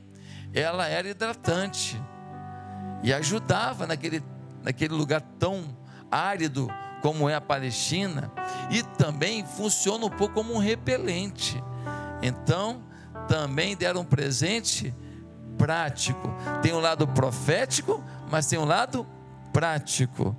ela 0.52 0.86
era 0.86 1.08
hidratante 1.08 2.00
e 3.02 3.12
ajudava 3.12 3.86
naquele, 3.86 4.22
naquele 4.62 4.94
lugar 4.94 5.20
tão 5.38 5.76
árido 6.10 6.68
como 7.02 7.28
é 7.28 7.34
a 7.34 7.40
Palestina, 7.40 8.30
e 8.70 8.82
também 8.82 9.46
funciona 9.46 10.04
um 10.06 10.10
pouco 10.10 10.34
como 10.34 10.54
um 10.54 10.58
repelente. 10.58 11.62
Então, 12.20 12.82
também 13.28 13.76
deram 13.76 14.00
um 14.00 14.04
presente 14.04 14.92
prático. 15.56 16.34
Tem 16.62 16.72
um 16.72 16.80
lado 16.80 17.06
profético, 17.06 18.02
mas 18.30 18.46
tem 18.46 18.58
um 18.58 18.64
lado 18.64 19.06
prático. 19.52 20.36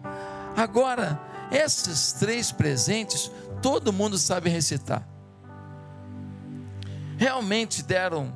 Agora, 0.55 1.19
esses 1.51 2.13
três 2.13 2.51
presentes, 2.51 3.31
todo 3.61 3.93
mundo 3.93 4.17
sabe 4.17 4.49
recitar. 4.49 5.07
Realmente 7.17 7.83
deram 7.83 8.33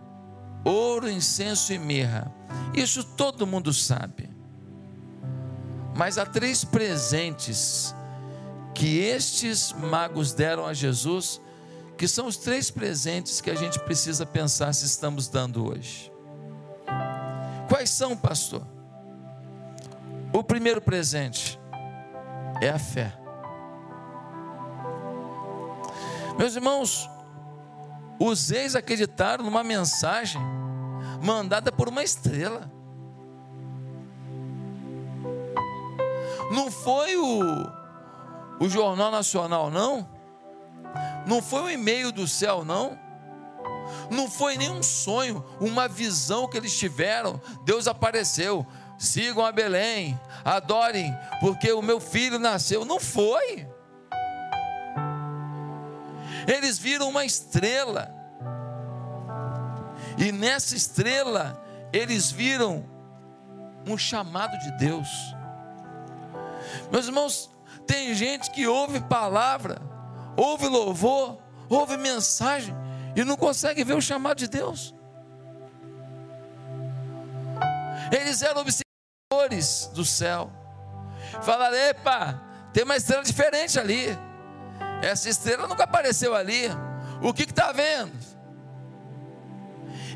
ouro, 0.64 1.10
incenso 1.10 1.74
e 1.74 1.80
mirra. 1.80 2.32
Isso 2.74 3.04
todo 3.04 3.48
mundo 3.48 3.74
sabe. 3.74 4.30
Mas 5.96 6.18
há 6.18 6.26
três 6.26 6.64
presentes 6.64 7.94
que 8.74 9.00
estes 9.00 9.72
magos 9.74 10.34
deram 10.34 10.66
a 10.66 10.74
Jesus, 10.74 11.40
que 11.98 12.08
são 12.08 12.28
os 12.28 12.38
três 12.38 12.72
presentes 12.72 13.40
que 13.40 13.52
a 13.52 13.56
gente 13.56 13.80
precisa 13.80 14.26
pensar 14.26 14.74
se 14.74 14.86
estamos 14.86 15.28
dando 15.28 15.68
hoje. 15.68 16.12
Quais 17.70 17.92
são, 17.92 18.18
pastor? 18.18 18.66
O 20.34 20.44
primeiro 20.44 20.82
presente 20.82 21.60
é 22.60 22.70
a 22.70 22.80
fé. 22.80 23.14
Meus 26.38 26.56
irmãos, 26.56 27.08
os 28.20 28.52
ex 28.52 28.76
acreditaram 28.76 29.44
numa 29.44 29.64
mensagem 29.64 30.42
mandada 31.22 31.72
por 31.72 31.88
uma 31.88 32.04
estrela. 32.04 32.72
Não 36.52 36.70
foi 36.70 37.16
o, 37.18 37.68
o 38.60 38.70
Jornal 38.70 39.10
Nacional, 39.10 39.72
não. 39.72 40.08
Não 41.26 41.42
foi 41.42 41.62
um 41.62 41.70
e-mail 41.70 42.12
do 42.12 42.28
céu, 42.28 42.64
não. 42.64 43.00
Não 44.10 44.30
foi 44.30 44.58
nenhum 44.58 44.84
sonho, 44.84 45.44
uma 45.60 45.88
visão 45.88 46.48
que 46.48 46.58
eles 46.58 46.78
tiveram. 46.78 47.42
Deus 47.64 47.88
apareceu. 47.88 48.66
Sigam 48.98 49.46
a 49.46 49.52
Belém, 49.52 50.20
adorem, 50.46 51.14
porque 51.42 51.72
o 51.72 51.82
meu 51.82 52.00
filho 52.00 52.38
nasceu. 52.38 52.86
Não 52.86 53.00
foi. 53.00 53.68
Eles 56.48 56.78
viram 56.78 57.10
uma 57.10 57.26
estrela. 57.26 58.14
E 60.18 60.32
nessa 60.32 60.76
estrela, 60.76 61.62
eles 61.92 62.32
viram 62.32 62.86
um 63.88 63.98
chamado 63.98 64.58
de 64.60 64.72
Deus. 64.78 65.08
Meus 66.92 67.08
irmãos, 67.08 67.50
tem 67.86 68.14
gente 68.14 68.50
que 68.52 68.68
ouve 68.68 69.00
palavra, 69.02 69.82
ouve 70.38 70.68
louvor, 70.68 71.38
ouve 71.70 71.98
mensagem 71.98 72.76
e 73.16 73.24
não 73.24 73.36
consegue 73.36 73.84
ver 73.84 73.96
o 73.96 74.02
chamado 74.02 74.38
de 74.38 74.48
Deus. 74.48 74.94
Eles 78.12 78.42
eram 78.42 78.62
observadores 78.62 79.90
do 79.94 80.06
céu. 80.06 80.52
Falaram: 81.42 81.76
epa, 81.76 82.42
tem 82.72 82.84
uma 82.84 82.96
estrela 82.96 83.24
diferente 83.24 83.80
ali. 83.80 84.18
Essa 85.02 85.30
estrela 85.30 85.68
nunca 85.68 85.84
apareceu 85.84 86.36
ali. 86.36 86.70
O 87.22 87.34
que 87.34 87.44
está 87.44 87.72
vendo? 87.72 88.12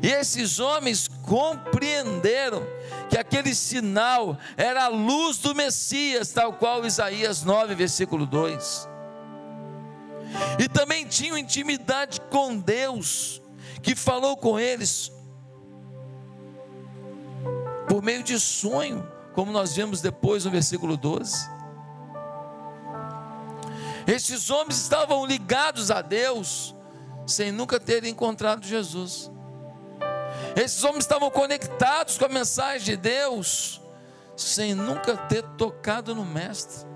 E 0.02 0.08
esses 0.08 0.60
homens 0.60 1.08
compreenderam 1.08 2.62
que 3.10 3.18
aquele 3.18 3.54
sinal 3.54 4.38
era 4.56 4.84
a 4.84 4.88
luz 4.88 5.38
do 5.38 5.54
Messias, 5.54 6.30
tal 6.32 6.52
qual 6.52 6.84
Isaías 6.86 7.42
9, 7.42 7.74
versículo 7.74 8.26
2. 8.26 8.88
E 10.58 10.68
também 10.68 11.06
tinham 11.06 11.36
intimidade 11.36 12.20
com 12.30 12.56
Deus, 12.56 13.42
que 13.82 13.96
falou 13.96 14.36
com 14.36 14.58
eles 14.58 15.10
por 17.88 18.02
meio 18.02 18.22
de 18.22 18.38
sonho, 18.38 19.06
como 19.34 19.50
nós 19.50 19.74
vemos 19.74 20.00
depois 20.00 20.44
no 20.44 20.50
versículo 20.50 20.96
12. 20.96 21.57
Estes 24.08 24.48
homens 24.48 24.80
estavam 24.80 25.26
ligados 25.26 25.90
a 25.90 26.00
Deus, 26.00 26.74
sem 27.26 27.52
nunca 27.52 27.78
terem 27.78 28.12
encontrado 28.12 28.64
Jesus. 28.64 29.30
Esses 30.56 30.82
homens 30.82 31.04
estavam 31.04 31.30
conectados 31.30 32.16
com 32.16 32.24
a 32.24 32.28
mensagem 32.28 32.86
de 32.86 32.96
Deus, 32.96 33.82
sem 34.34 34.74
nunca 34.74 35.14
ter 35.14 35.42
tocado 35.58 36.14
no 36.14 36.24
Mestre. 36.24 36.88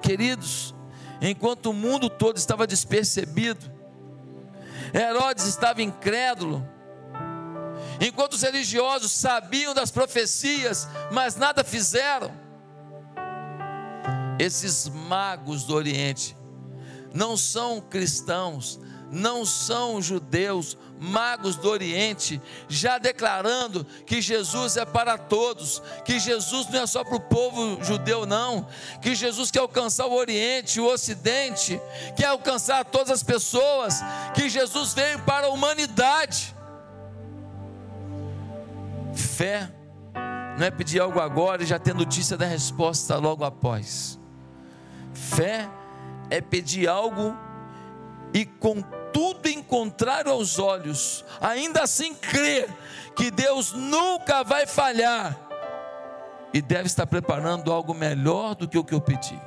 Queridos, 0.00 0.74
enquanto 1.20 1.66
o 1.66 1.74
mundo 1.74 2.08
todo 2.08 2.38
estava 2.38 2.66
despercebido, 2.66 3.70
Herodes 4.94 5.44
estava 5.44 5.82
incrédulo, 5.82 6.66
enquanto 8.00 8.32
os 8.32 8.42
religiosos 8.42 9.12
sabiam 9.12 9.74
das 9.74 9.90
profecias, 9.90 10.88
mas 11.10 11.36
nada 11.36 11.62
fizeram, 11.62 12.41
esses 14.42 14.88
magos 14.88 15.62
do 15.64 15.74
Oriente 15.74 16.36
não 17.14 17.36
são 17.36 17.80
cristãos, 17.80 18.80
não 19.10 19.44
são 19.44 20.00
judeus, 20.00 20.76
magos 20.98 21.54
do 21.56 21.68
Oriente, 21.68 22.40
já 22.68 22.98
declarando 22.98 23.84
que 24.06 24.20
Jesus 24.20 24.76
é 24.76 24.84
para 24.84 25.18
todos, 25.18 25.82
que 26.04 26.18
Jesus 26.18 26.66
não 26.70 26.80
é 26.80 26.86
só 26.86 27.04
para 27.04 27.16
o 27.16 27.20
povo 27.20 27.84
judeu, 27.84 28.24
não, 28.26 28.66
que 29.00 29.14
Jesus 29.14 29.50
quer 29.50 29.60
alcançar 29.60 30.06
o 30.06 30.14
Oriente, 30.14 30.80
o 30.80 30.90
Ocidente, 30.90 31.80
quer 32.16 32.26
alcançar 32.26 32.84
todas 32.86 33.10
as 33.10 33.22
pessoas, 33.22 34.00
que 34.34 34.48
Jesus 34.48 34.94
veio 34.94 35.20
para 35.20 35.46
a 35.46 35.50
humanidade. 35.50 36.56
Fé 39.14 39.70
não 40.58 40.66
é 40.66 40.70
pedir 40.70 41.00
algo 41.00 41.20
agora 41.20 41.62
e 41.62 41.66
já 41.66 41.78
ter 41.78 41.94
notícia 41.94 42.36
da 42.36 42.46
resposta 42.46 43.16
logo 43.16 43.44
após. 43.44 44.21
Fé 45.14 45.68
é 46.30 46.40
pedir 46.40 46.88
algo 46.88 47.36
e 48.32 48.44
com 48.44 48.82
tudo 49.12 49.46
em 49.48 49.62
contrário 49.62 50.32
aos 50.32 50.58
olhos, 50.58 51.24
ainda 51.40 51.82
assim 51.82 52.14
crer 52.14 52.68
que 53.14 53.30
Deus 53.30 53.72
nunca 53.72 54.42
vai 54.42 54.66
falhar 54.66 55.38
e 56.52 56.60
deve 56.60 56.86
estar 56.86 57.06
preparando 57.06 57.72
algo 57.72 57.94
melhor 57.94 58.54
do 58.54 58.68
que 58.68 58.78
o 58.78 58.84
que 58.84 58.94
eu 58.94 59.00
pedi. 59.00 59.38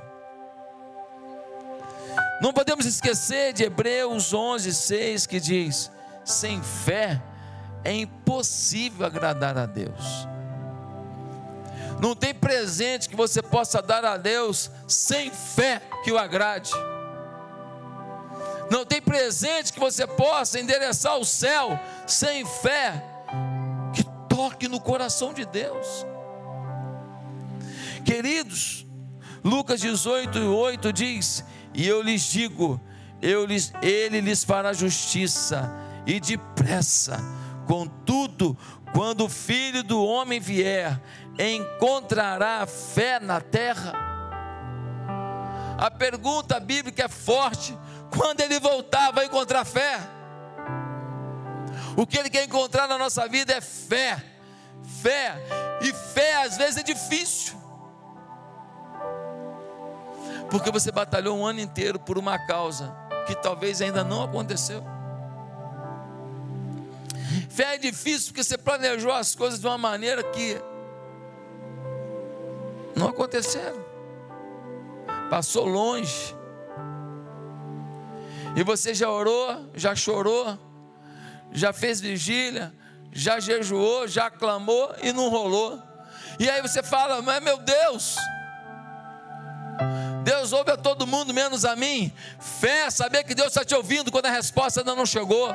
Não 2.41 2.51
podemos 2.53 2.85
esquecer 2.85 3.53
de 3.53 3.63
Hebreus 3.63 4.33
11, 4.33 4.73
6 4.73 5.25
que 5.25 5.39
diz: 5.39 5.91
sem 6.23 6.61
fé 6.61 7.21
é 7.83 7.93
impossível 7.93 9.05
agradar 9.05 9.57
a 9.57 9.65
Deus. 9.65 10.27
Não 12.01 12.15
tem 12.15 12.33
presente 12.33 13.09
que 13.09 13.15
você 13.15 13.41
possa 13.41 13.81
dar 13.81 14.03
a 14.03 14.17
Deus 14.17 14.69
sem 14.87 15.31
fé 15.31 15.81
que 16.03 16.11
o 16.11 16.17
agrade. 16.17 16.71
Não 18.69 18.85
tem 18.85 19.01
presente 19.01 19.71
que 19.71 19.79
você 19.79 20.05
possa 20.07 20.59
endereçar 20.59 21.17
o 21.17 21.25
céu 21.25 21.79
sem 22.07 22.45
fé 22.45 23.03
que 23.93 24.03
toque 24.27 24.67
no 24.67 24.79
coração 24.79 25.33
de 25.33 25.45
Deus. 25.45 26.05
Queridos, 28.03 28.85
Lucas 29.43 29.79
18, 29.79 30.39
8 30.39 30.93
diz: 30.93 31.45
E 31.73 31.87
eu 31.87 32.01
lhes 32.01 32.23
digo, 32.23 32.81
eu 33.21 33.45
lhes, 33.45 33.71
ele 33.81 34.19
lhes 34.19 34.43
fará 34.43 34.73
justiça 34.73 35.71
e 36.05 36.19
depressa. 36.19 37.17
Contudo, 37.67 38.57
quando 38.93 39.25
o 39.25 39.29
filho 39.29 39.83
do 39.83 40.03
homem 40.03 40.39
vier, 40.39 41.01
encontrará 41.37 42.65
fé 42.65 43.19
na 43.19 43.41
terra? 43.41 43.93
A 45.77 45.91
pergunta 45.91 46.59
bíblica 46.59 47.05
é 47.05 47.07
forte: 47.07 47.77
quando 48.15 48.41
ele 48.41 48.59
voltar, 48.59 49.11
vai 49.11 49.25
encontrar 49.25 49.65
fé. 49.65 49.99
O 51.97 52.05
que 52.05 52.17
ele 52.17 52.29
quer 52.29 52.43
encontrar 52.43 52.87
na 52.87 52.97
nossa 52.97 53.27
vida 53.27 53.53
é 53.53 53.61
fé. 53.61 54.21
Fé. 55.01 55.35
E 55.81 55.93
fé 55.93 56.43
às 56.43 56.57
vezes 56.57 56.77
é 56.77 56.83
difícil. 56.83 57.55
Porque 60.49 60.71
você 60.71 60.91
batalhou 60.91 61.37
um 61.37 61.45
ano 61.45 61.59
inteiro 61.59 61.99
por 61.99 62.17
uma 62.17 62.37
causa 62.37 62.95
que 63.25 63.35
talvez 63.35 63.81
ainda 63.81 64.03
não 64.03 64.23
aconteceu. 64.23 64.83
Fé 67.49 67.75
é 67.75 67.77
difícil 67.77 68.27
porque 68.27 68.43
você 68.43 68.57
planejou 68.57 69.11
as 69.11 69.33
coisas 69.33 69.59
de 69.59 69.65
uma 69.65 69.77
maneira 69.77 70.23
que 70.23 70.61
não 72.95 73.09
aconteceram. 73.09 73.83
Passou 75.29 75.65
longe. 75.65 76.35
E 78.55 78.63
você 78.63 78.93
já 78.93 79.09
orou, 79.09 79.69
já 79.73 79.93
chorou, 79.93 80.57
já 81.51 81.73
fez 81.73 81.99
vigília, 81.99 82.73
já 83.11 83.39
jejuou, 83.39 84.07
já 84.07 84.29
clamou 84.29 84.95
e 85.01 85.11
não 85.11 85.29
rolou. 85.29 85.81
E 86.39 86.49
aí 86.49 86.61
você 86.61 86.81
fala, 86.81 87.21
mas 87.21 87.43
meu 87.43 87.57
Deus, 87.57 88.15
Deus 90.23 90.53
ouve 90.53 90.71
a 90.71 90.77
todo 90.77 91.05
mundo 91.05 91.33
menos 91.33 91.65
a 91.65 91.75
mim. 91.75 92.13
Fé, 92.39 92.89
saber 92.89 93.23
que 93.23 93.35
Deus 93.35 93.49
está 93.49 93.65
te 93.65 93.75
ouvindo 93.75 94.11
quando 94.11 94.27
a 94.27 94.31
resposta 94.31 94.79
ainda 94.79 94.95
não 94.95 95.05
chegou. 95.05 95.49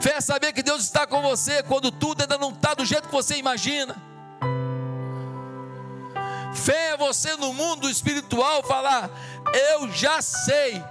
Fé 0.00 0.14
é 0.14 0.20
saber 0.20 0.52
que 0.52 0.62
Deus 0.62 0.82
está 0.82 1.06
com 1.06 1.20
você 1.22 1.62
quando 1.62 1.90
tudo 1.90 2.22
ainda 2.22 2.38
não 2.38 2.50
está 2.50 2.72
do 2.74 2.84
jeito 2.84 3.08
que 3.08 3.14
você 3.14 3.36
imagina. 3.36 4.13
Fé 6.54 6.92
é 6.92 6.96
você 6.96 7.36
no 7.36 7.52
mundo 7.52 7.90
espiritual 7.90 8.62
falar: 8.62 9.10
Eu 9.72 9.90
já 9.90 10.22
sei 10.22 10.82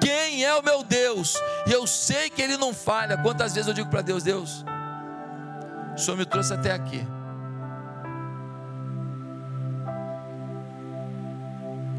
quem 0.00 0.44
é 0.44 0.54
o 0.54 0.62
meu 0.62 0.82
Deus, 0.82 1.34
e 1.66 1.72
eu 1.72 1.86
sei 1.86 2.30
que 2.30 2.40
Ele 2.40 2.56
não 2.56 2.72
falha. 2.72 3.18
Quantas 3.18 3.54
vezes 3.54 3.68
eu 3.68 3.74
digo 3.74 3.90
para 3.90 4.00
Deus: 4.00 4.22
Deus, 4.22 4.64
o 5.94 5.98
Senhor 5.98 6.16
me 6.16 6.24
trouxe 6.24 6.54
até 6.54 6.72
aqui. 6.72 7.06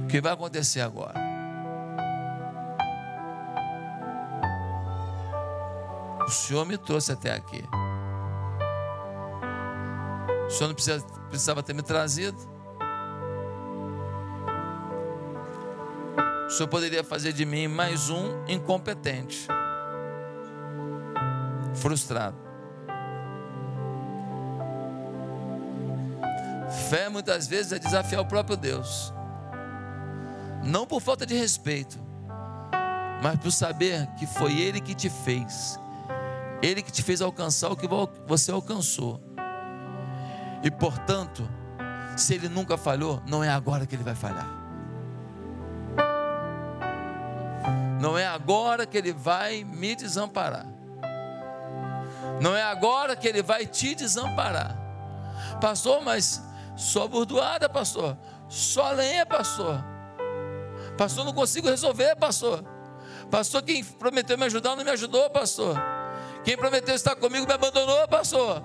O 0.04 0.08
que 0.08 0.20
vai 0.20 0.34
acontecer 0.34 0.82
agora? 0.82 1.26
O 6.28 6.32
Senhor 6.32 6.65
me 6.65 6.78
trouxe 6.78 7.12
até 7.12 7.34
aqui. 7.34 7.63
O 10.48 10.50
Senhor 10.50 10.68
não 10.70 10.76
precisa, 10.76 11.06
precisava 11.30 11.62
ter 11.62 11.74
me 11.74 11.84
trazido. 11.84 12.55
Senhor 16.56 16.70
poderia 16.70 17.04
fazer 17.04 17.34
de 17.34 17.46
mim 17.46 17.68
mais 17.68 18.10
um 18.10 18.46
incompetente, 18.48 19.46
frustrado. 21.74 22.38
Fé 26.89 27.10
muitas 27.10 27.46
vezes 27.46 27.74
é 27.74 27.80
desafiar 27.80 28.22
o 28.22 28.26
próprio 28.26 28.56
Deus, 28.56 29.13
não 30.63 30.88
por 30.88 31.02
falta 31.02 31.26
de 31.26 31.36
respeito, 31.36 32.00
mas 33.22 33.38
por 33.38 33.52
saber 33.52 34.08
que 34.18 34.26
foi 34.26 34.58
Ele 34.58 34.80
que 34.80 34.96
te 34.96 35.10
fez, 35.10 35.78
Ele 36.62 36.82
que 36.82 36.91
te 36.91 37.04
fez 37.04 37.22
alcançar 37.22 37.70
o 37.70 37.76
que 37.76 37.88
você 38.26 38.50
alcançou, 38.50 39.22
e 40.63 40.72
portanto, 40.72 41.46
se 42.15 42.34
Ele 42.34 42.48
nunca 42.48 42.78
falhou, 42.78 43.22
não 43.28 43.44
é 43.44 43.50
agora 43.50 43.86
que 43.86 43.94
Ele 43.94 44.04
vai 44.04 44.15
falhar. 44.15 44.55
Não 48.06 48.15
é 48.15 48.24
agora 48.28 48.86
que 48.86 48.96
Ele 48.96 49.12
vai 49.12 49.63
me 49.63 49.96
desamparar. 49.96 50.68
Não 52.39 52.56
é 52.56 52.62
agora 52.62 53.15
que 53.15 53.28
Ele 53.28 53.41
vai 53.41 53.65
te 53.65 53.96
desamparar. 53.96 54.78
Pastor, 55.60 56.04
mas 56.04 56.39
só 56.76 57.08
burdoada, 57.08 57.68
pastor. 57.68 58.15
Só 58.48 58.91
lenha, 58.91 59.26
pastor. 59.26 59.84
Pastor, 60.96 61.26
não 61.26 61.34
consigo 61.34 61.68
resolver, 61.68 62.15
pastor. 62.18 62.63
Pastor, 63.32 63.63
quem 63.63 63.84
prometeu 63.84 64.38
me 64.38 64.46
ajudar 64.46 64.76
não 64.76 64.84
me 64.84 64.91
ajudou, 64.91 65.28
pastor. 65.32 65.76
Quem 66.44 66.56
prometeu 66.56 66.94
estar 66.94 67.15
comigo 67.15 67.48
me 67.48 67.54
abandonou, 67.54 68.08
pastor. 68.08 68.62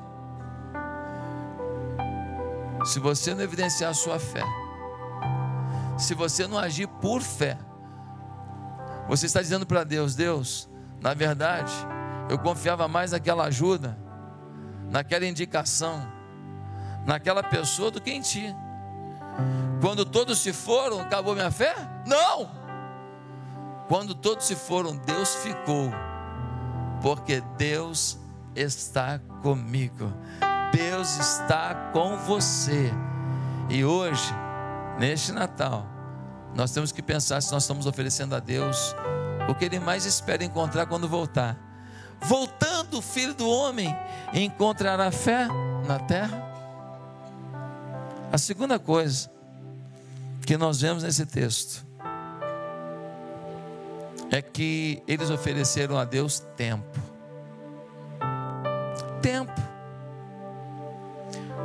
Se 2.85 3.01
você 3.01 3.33
não 3.33 3.43
evidenciar 3.43 3.93
a 3.93 3.95
sua 3.95 4.19
fé, 4.19 4.45
se 5.97 6.13
você 6.13 6.47
não 6.47 6.59
agir 6.59 6.87
por 6.87 7.23
fé, 7.23 7.57
você 9.11 9.27
está 9.27 9.43
dizendo 9.43 9.67
para 9.67 9.83
Deus: 9.83 10.15
Deus, 10.15 10.71
na 11.01 11.13
verdade, 11.13 11.73
eu 12.29 12.39
confiava 12.39 12.87
mais 12.87 13.11
naquela 13.11 13.45
ajuda, 13.45 13.99
naquela 14.89 15.27
indicação, 15.27 16.01
naquela 17.05 17.43
pessoa 17.43 17.91
do 17.91 18.01
que 18.01 18.13
em 18.13 18.21
ti. 18.21 18.55
Quando 19.81 20.05
todos 20.05 20.39
se 20.39 20.53
foram, 20.53 21.01
acabou 21.01 21.35
minha 21.35 21.51
fé? 21.51 21.75
Não! 22.07 22.49
Quando 23.89 24.15
todos 24.15 24.47
se 24.47 24.55
foram, 24.55 24.97
Deus 24.97 25.35
ficou, 25.37 25.91
porque 27.03 27.43
Deus 27.59 28.17
está 28.55 29.19
comigo, 29.43 30.13
Deus 30.73 31.19
está 31.19 31.91
com 31.93 32.17
você. 32.17 32.93
E 33.69 33.85
hoje, 33.85 34.33
neste 35.01 35.33
Natal, 35.33 35.85
nós 36.55 36.71
temos 36.73 36.93
que 36.93 37.03
pensar 37.03 37.41
se 37.41 37.53
nós 37.53 37.63
estamos 37.63 37.87
oferecendo 37.87 38.35
a 38.35 38.41
Deus 38.41 38.95
o 39.49 39.55
que 39.55 39.65
Ele 39.65 39.81
mais 39.81 40.05
espera 40.05 40.45
encontrar 40.45 40.87
quando 40.87 41.09
voltar. 41.09 41.59
Voltando 42.23 42.99
o 42.99 43.03
Filho 43.03 43.35
do 43.35 43.49
Homem, 43.49 43.97
encontrará 44.33 45.11
fé 45.11 45.49
na 45.87 45.99
terra? 45.99 46.49
A 48.31 48.39
segunda 48.39 48.79
coisa 48.79 49.31
que 50.47 50.57
nós 50.57 50.81
vemos 50.81 51.03
nesse 51.03 51.25
texto 51.27 51.85
é 54.31 54.41
que 54.41 55.03
eles 55.07 55.31
ofereceram 55.31 55.99
a 55.99 56.05
Deus 56.05 56.41
tempo. 56.57 56.99
Tempo. 59.21 59.61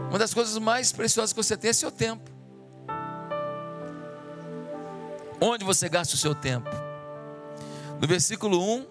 Uma 0.10 0.18
das 0.18 0.34
coisas 0.34 0.58
mais 0.58 0.92
preciosas 0.92 1.34
que 1.34 1.44
você 1.44 1.56
tem 1.56 1.70
é 1.70 1.74
seu 1.74 1.92
tempo. 1.92 2.35
Onde 5.48 5.64
você 5.64 5.88
gasta 5.88 6.16
o 6.16 6.18
seu 6.18 6.34
tempo? 6.34 6.72
No 8.02 8.08
versículo 8.08 8.60
1, 8.60 8.86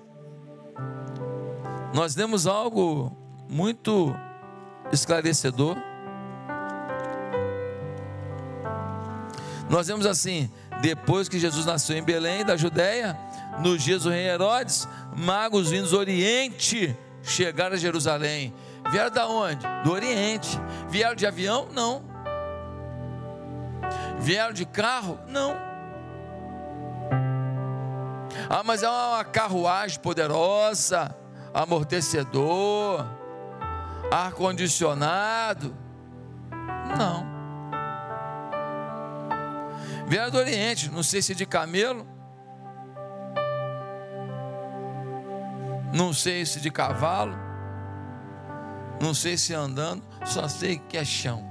nós 1.93 2.15
lemos 2.15 2.47
algo 2.47 3.11
muito 3.51 4.15
esclarecedor. 4.93 5.77
Nós 9.69 9.89
vemos 9.89 10.07
assim: 10.07 10.49
depois 10.81 11.29
que 11.29 11.41
Jesus 11.41 11.67
nasceu 11.67 11.97
em 11.97 12.05
Belém, 12.05 12.45
da 12.45 12.57
Judéia, 12.57 13.19
nos 13.59 13.83
dias 13.83 14.05
do 14.05 14.11
rei 14.11 14.29
Herodes, 14.29 14.87
magos 15.17 15.71
vindos 15.71 15.91
do 15.91 15.99
Oriente 15.99 16.97
chegaram 17.25 17.75
a 17.75 17.79
Jerusalém. 17.79 18.55
Vieram 18.93 19.11
da 19.11 19.27
onde? 19.27 19.67
Do 19.83 19.91
Oriente. 19.91 20.57
Vieram 20.89 21.17
de 21.17 21.27
avião? 21.27 21.67
Não. 21.73 22.05
Vieram 24.21 24.53
de 24.53 24.65
carro? 24.65 25.19
Não. 25.27 25.74
Ah, 28.57 28.63
mas 28.63 28.85
é 28.85 28.89
uma 28.89 29.25
carruagem 29.25 29.99
poderosa, 29.99 31.13
amortecedor, 31.53 33.05
ar-condicionado. 34.13 35.77
Não. 36.97 37.27
Vieram 40.07 40.31
do 40.31 40.39
Oriente, 40.39 40.89
não 40.89 41.03
sei 41.03 41.21
se 41.21 41.33
é 41.33 41.35
de 41.35 41.45
camelo, 41.45 42.07
não 45.93 46.13
sei 46.13 46.47
se 46.47 46.61
de 46.61 46.71
cavalo, 46.71 47.37
não 49.03 49.13
sei 49.15 49.37
se 49.37 49.53
andando, 49.53 50.05
só 50.25 50.47
sei 50.47 50.79
que 50.79 50.97
é 50.97 51.05
chão, 51.05 51.45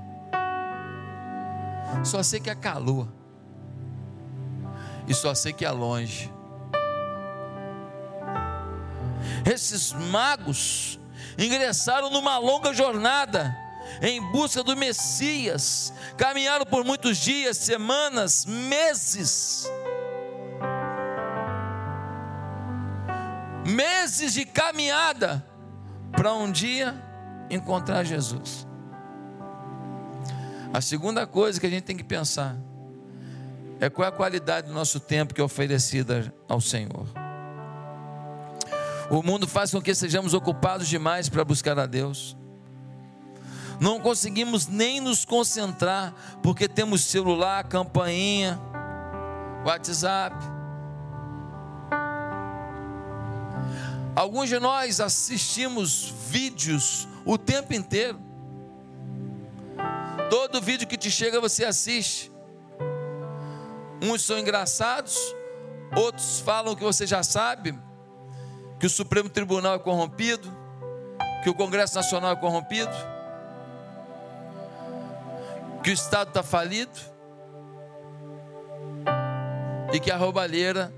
só 2.02 2.24
sei 2.24 2.40
que 2.40 2.50
é 2.50 2.56
calor, 2.56 3.10
e 5.06 5.14
só 5.14 5.36
sei 5.36 5.52
que 5.52 5.66
é 5.66 5.70
longe. 5.70 6.32
Esses 9.46 9.92
magos 9.94 11.00
ingressaram 11.38 12.10
numa 12.10 12.38
longa 12.38 12.74
jornada 12.74 13.56
em 14.02 14.22
busca 14.32 14.64
do 14.64 14.76
Messias, 14.76 15.94
caminharam 16.18 16.66
por 16.66 16.84
muitos 16.84 17.18
dias, 17.18 17.58
semanas, 17.58 18.46
meses. 18.46 19.70
Meses 23.66 24.34
de 24.34 24.46
caminhada 24.46 25.46
para 26.12 26.34
um 26.34 26.52
dia 26.52 26.96
encontrar 27.50 28.04
Jesus. 28.04 28.68
A 30.74 30.82
segunda 30.82 31.28
coisa 31.28 31.60
que 31.60 31.68
a 31.68 31.70
gente 31.70 31.84
tem 31.84 31.96
que 31.96 32.04
pensar 32.04 32.58
é 33.80 33.90
qual 33.90 34.06
é 34.06 34.10
a 34.10 34.12
qualidade 34.12 34.68
do 34.68 34.74
nosso 34.74 35.00
tempo 35.00 35.34
que 35.34 35.42
é 35.42 35.44
oferecida 35.44 36.34
ao 36.48 36.60
Senhor. 36.60 37.23
O 39.14 39.22
mundo 39.22 39.48
faz 39.48 39.70
com 39.70 39.80
que 39.80 39.94
sejamos 39.94 40.34
ocupados 40.34 40.88
demais 40.88 41.30
para 41.30 41.46
buscar 41.46 41.78
a 41.78 41.86
Deus. 41.86 42.36
Não 43.80 44.00
conseguimos 44.00 44.66
nem 44.66 45.00
nos 45.00 45.24
concentrar, 45.24 46.16
porque 46.42 46.68
temos 46.68 47.04
celular, 47.04 47.64
campainha, 47.66 48.60
WhatsApp. 49.64 50.36
Alguns 54.16 54.50
de 54.50 54.60
nós 54.60 55.00
assistimos 55.00 56.12
vídeos 56.28 57.08
o 57.24 57.38
tempo 57.38 57.72
inteiro. 57.72 58.20
Todo 60.32 60.60
vídeo 60.60 60.88
que 60.88 60.98
te 60.98 61.12
chega 61.12 61.40
você 61.40 61.64
assiste. 61.64 62.32
Uns 64.02 64.24
são 64.24 64.40
engraçados, 64.40 65.16
outros 65.96 66.40
falam 66.40 66.76
que 66.76 66.84
você 66.84 67.06
já 67.06 67.22
sabe, 67.22 67.78
que 68.84 68.88
o 68.88 68.90
Supremo 68.90 69.30
Tribunal 69.30 69.76
é 69.76 69.80
corrompido, 69.80 70.54
que 71.42 71.50
o 71.50 71.54
Congresso 71.54 71.96
Nacional 71.96 72.34
é 72.34 72.36
corrompido, 72.36 72.92
que 75.82 75.90
o 75.90 75.94
Estado 75.94 76.28
está 76.28 76.44
falido 76.44 77.00
e 79.94 80.02
que 80.02 80.12
a 80.12 80.18
roubalheira 80.18 80.94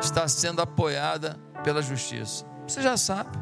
está 0.00 0.28
sendo 0.28 0.62
apoiada 0.62 1.40
pela 1.64 1.82
justiça. 1.82 2.46
Você 2.68 2.80
já 2.80 2.96
sabe. 2.96 3.36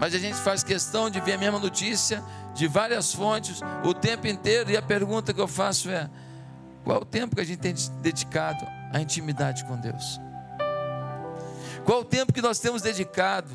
Mas 0.00 0.14
a 0.14 0.18
gente 0.18 0.38
faz 0.38 0.64
questão 0.64 1.10
de 1.10 1.20
ver 1.20 1.34
a 1.34 1.38
mesma 1.38 1.58
notícia 1.58 2.24
de 2.54 2.66
várias 2.66 3.12
fontes 3.12 3.60
o 3.84 3.92
tempo 3.92 4.26
inteiro, 4.26 4.70
e 4.70 4.76
a 4.78 4.80
pergunta 4.80 5.34
que 5.34 5.40
eu 5.42 5.46
faço 5.46 5.90
é: 5.90 6.08
qual 6.82 7.02
o 7.02 7.04
tempo 7.04 7.36
que 7.36 7.42
a 7.42 7.44
gente 7.44 7.58
tem 7.58 7.74
dedicado 8.00 8.66
à 8.90 8.98
intimidade 9.02 9.66
com 9.66 9.76
Deus? 9.76 10.18
Qual 11.84 12.00
o 12.00 12.04
tempo 12.04 12.32
que 12.32 12.42
nós 12.42 12.58
temos 12.58 12.82
dedicado 12.82 13.50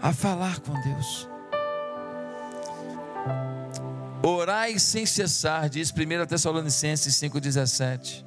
a 0.00 0.12
falar 0.12 0.60
com 0.60 0.72
Deus? 0.80 1.28
Orai 4.22 4.78
sem 4.78 5.06
cessar, 5.06 5.68
diz 5.68 5.90
1 5.92 6.26
Tessalonicenses 6.26 7.14
5,17. 7.14 8.24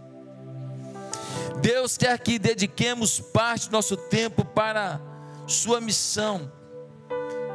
Deus 1.62 1.98
quer 1.98 2.18
que 2.18 2.40
dediquemos 2.40 3.20
parte 3.20 3.70
do 3.70 3.74
nosso 3.74 3.96
tempo 3.96 4.44
para 4.44 5.00
Sua 5.48 5.82
missão. 5.82 6.52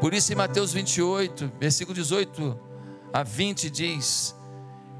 Por 0.00 0.12
isso, 0.12 0.32
em 0.32 0.36
Mateus 0.36 0.72
28, 0.72 1.52
versículo 1.58 1.94
18 1.94 2.60
a 3.12 3.22
20, 3.22 3.70
diz: 3.70 4.34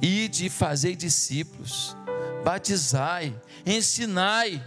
Ide 0.00 0.46
e 0.46 0.50
fazei 0.50 0.96
discípulos, 0.96 1.96
batizai, 2.42 3.38
ensinai. 3.64 4.62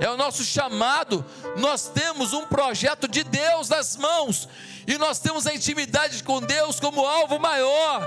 É 0.00 0.10
o 0.10 0.16
nosso 0.16 0.44
chamado. 0.44 1.24
Nós 1.56 1.88
temos 1.88 2.32
um 2.32 2.46
projeto 2.46 3.08
de 3.08 3.24
Deus 3.24 3.68
nas 3.68 3.96
mãos 3.96 4.48
e 4.86 4.96
nós 4.98 5.18
temos 5.18 5.46
a 5.46 5.54
intimidade 5.54 6.22
com 6.22 6.40
Deus 6.40 6.80
como 6.80 7.06
alvo 7.06 7.38
maior. 7.38 8.06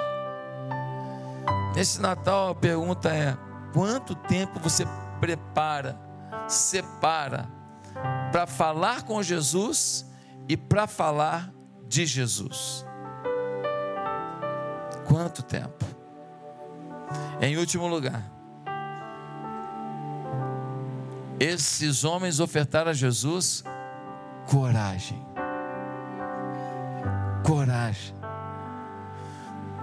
Nesse 1.75 2.01
Natal 2.01 2.49
a 2.49 2.55
pergunta 2.55 3.09
é: 3.09 3.37
quanto 3.73 4.15
tempo 4.15 4.59
você 4.59 4.85
prepara, 5.19 5.99
separa 6.47 7.49
para 8.31 8.45
falar 8.47 9.03
com 9.03 9.21
Jesus 9.21 10.05
e 10.47 10.57
para 10.57 10.87
falar 10.87 11.51
de 11.87 12.05
Jesus? 12.05 12.85
Quanto 15.07 15.43
tempo? 15.43 15.85
Em 17.41 17.57
último 17.57 17.87
lugar, 17.87 18.23
esses 21.41 22.03
homens 22.03 22.39
ofertaram 22.39 22.91
a 22.91 22.93
Jesus 22.93 23.63
coragem. 24.47 25.19
Coragem. 27.43 28.15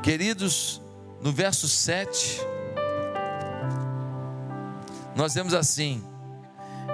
Queridos, 0.01 0.81
no 1.21 1.33
verso 1.33 1.68
7, 1.68 2.40
nós 5.16 5.35
vemos 5.35 5.53
assim: 5.53 6.01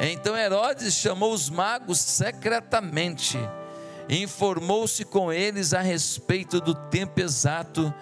Então 0.00 0.34
Herodes 0.34 0.94
chamou 0.94 1.34
os 1.34 1.50
magos 1.50 1.98
secretamente 1.98 3.36
e 4.08 4.22
informou-se 4.22 5.04
com 5.04 5.30
eles 5.30 5.74
a 5.74 5.82
respeito 5.82 6.58
do 6.58 6.74
tempo 6.74 7.20
exato 7.20 7.92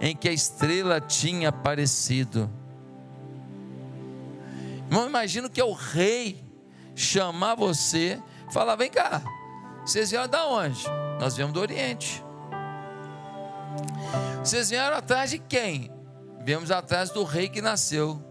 em 0.00 0.14
que 0.14 0.28
a 0.28 0.32
estrela 0.32 1.00
tinha 1.00 1.48
aparecido. 1.48 2.48
Irmão, 4.92 5.06
imagino 5.06 5.48
que 5.48 5.58
é 5.58 5.64
o 5.64 5.72
rei 5.72 6.44
chamar 6.94 7.54
você 7.54 8.22
falar: 8.52 8.76
vem 8.76 8.90
cá, 8.90 9.22
vocês 9.86 10.10
vieram 10.10 10.28
da 10.28 10.46
onde? 10.46 10.84
Nós 11.18 11.34
viemos 11.34 11.54
do 11.54 11.60
Oriente. 11.60 12.22
Vocês 14.44 14.68
vieram 14.68 14.94
atrás 14.94 15.30
de 15.30 15.38
quem? 15.38 15.90
Viemos 16.44 16.70
atrás 16.70 17.08
do 17.08 17.24
rei 17.24 17.48
que 17.48 17.62
nasceu. 17.62 18.22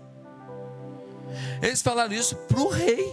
Eles 1.64 1.82
falaram 1.82 2.14
isso 2.14 2.36
para 2.36 2.60
o 2.60 2.70
rei. 2.70 3.12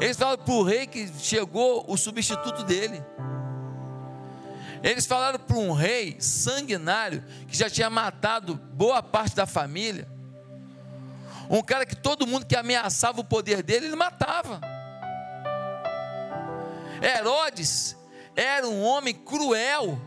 Eles 0.00 0.16
falaram 0.16 0.42
para 0.42 0.54
o 0.54 0.64
rei 0.64 0.84
que 0.88 1.06
chegou 1.20 1.84
o 1.86 1.96
substituto 1.96 2.64
dele. 2.64 3.00
Eles 4.82 5.06
falaram 5.06 5.38
para 5.38 5.58
um 5.58 5.72
rei 5.72 6.16
sanguinário 6.18 7.22
que 7.46 7.56
já 7.56 7.70
tinha 7.70 7.88
matado 7.88 8.56
boa 8.56 9.00
parte 9.00 9.36
da 9.36 9.46
família. 9.46 10.17
Um 11.50 11.62
cara 11.62 11.86
que 11.86 11.96
todo 11.96 12.26
mundo 12.26 12.46
que 12.46 12.56
ameaçava 12.56 13.20
o 13.20 13.24
poder 13.24 13.62
dele, 13.62 13.86
ele 13.86 13.96
matava. 13.96 14.60
Herodes 17.02 17.96
era 18.36 18.68
um 18.68 18.84
homem 18.84 19.14
cruel, 19.14 19.98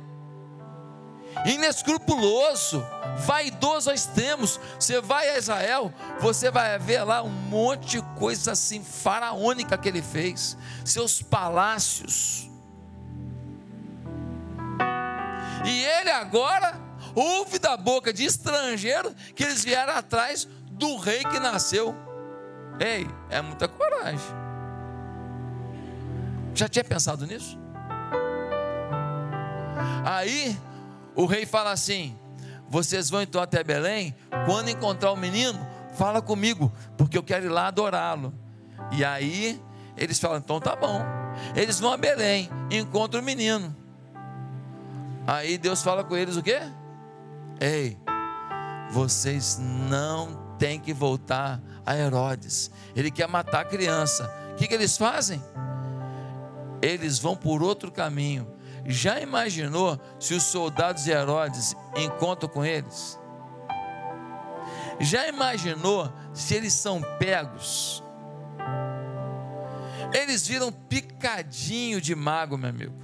inescrupuloso, 1.46 2.86
vaidoso 3.18 3.90
a 3.90 3.94
extremos. 3.94 4.60
Você 4.80 5.02
vai 5.02 5.30
a 5.30 5.38
Israel, 5.38 5.94
você 6.20 6.52
vai 6.52 6.78
ver 6.78 7.04
lá 7.04 7.24
um 7.24 7.30
monte 7.30 7.98
de 7.98 8.02
coisa 8.18 8.52
assim 8.52 8.84
faraônica 8.84 9.78
que 9.78 9.90
ele 9.90 10.02
fez, 10.02 10.58
seus 10.86 11.22
palácios. 11.22 12.50
E 15.66 15.84
ele 15.84 16.12
agora 16.12 16.80
ouve 17.16 17.60
da 17.60 17.76
boca 17.76 18.14
de 18.14 18.26
estrangeiro 18.26 19.14
que 19.36 19.44
eles 19.44 19.64
vieram 19.64 19.94
atrás 19.94 20.48
do 20.82 20.98
rei 20.98 21.20
que 21.20 21.40
nasceu. 21.40 21.96
Ei, 22.80 23.08
é 23.30 23.40
muita 23.40 23.68
coragem. 23.68 24.20
Já 26.56 26.68
tinha 26.68 26.84
pensado 26.84 27.28
nisso? 27.28 27.58
Aí 30.04 30.60
o 31.16 31.28
rei 31.28 31.46
fala 31.46 31.72
assim: 31.72 32.18
Vocês 32.68 33.12
vão 33.12 33.22
então 33.22 33.40
até 33.40 33.64
Belém. 33.64 34.16
Quando 34.48 34.70
encontrar 34.70 35.12
o 35.12 35.16
menino, 35.16 35.60
fala 35.94 36.20
comigo, 36.20 36.74
porque 36.98 37.16
eu 37.16 37.24
quero 37.24 37.46
ir 37.46 37.50
lá 37.50 37.68
adorá-lo. 37.68 38.34
E 38.92 39.06
aí 39.06 39.62
eles 39.96 40.20
falam: 40.20 40.40
Então 40.40 40.60
tá 40.60 40.76
bom. 40.76 41.06
Eles 41.56 41.80
vão 41.80 41.94
a 41.94 41.98
Belém, 41.98 42.50
encontram 42.72 43.22
o 43.22 43.24
menino. 43.24 43.76
Aí 45.28 45.60
Deus 45.60 45.84
fala 45.84 46.04
com 46.04 46.18
eles 46.18 46.36
o 46.36 46.42
quê? 46.42 46.60
Ei, 47.60 47.96
vocês 48.90 49.60
não 49.62 50.41
têm 50.62 50.80
que 50.80 50.94
voltar 50.94 51.60
a 51.84 51.98
Herodes. 51.98 52.70
Ele 52.96 53.10
quer 53.10 53.28
matar 53.28 53.62
a 53.62 53.66
criança. 53.66 54.32
O 54.52 54.56
que, 54.58 54.68
que 54.68 54.76
eles 54.76 54.96
fazem? 54.96 55.44
Eles 56.84 57.18
vão 57.18 57.36
por 57.36 57.64
outro 57.64 57.92
caminho. 57.92 58.48
Já 58.86 59.20
imaginou 59.20 60.00
se 60.20 60.36
os 60.36 60.44
soldados 60.44 61.06
de 61.06 61.10
Herodes 61.10 61.76
encontram 61.98 62.48
com 62.48 62.64
eles? 62.64 63.20
Já 65.00 65.28
imaginou 65.28 66.14
se 66.32 66.54
eles 66.54 66.74
são 66.74 67.02
pegos? 67.18 68.04
Eles 70.14 70.48
viram 70.48 70.72
picadinho 70.72 72.00
de 72.00 72.14
mago, 72.14 72.56
meu 72.56 72.70
amigo. 72.70 73.02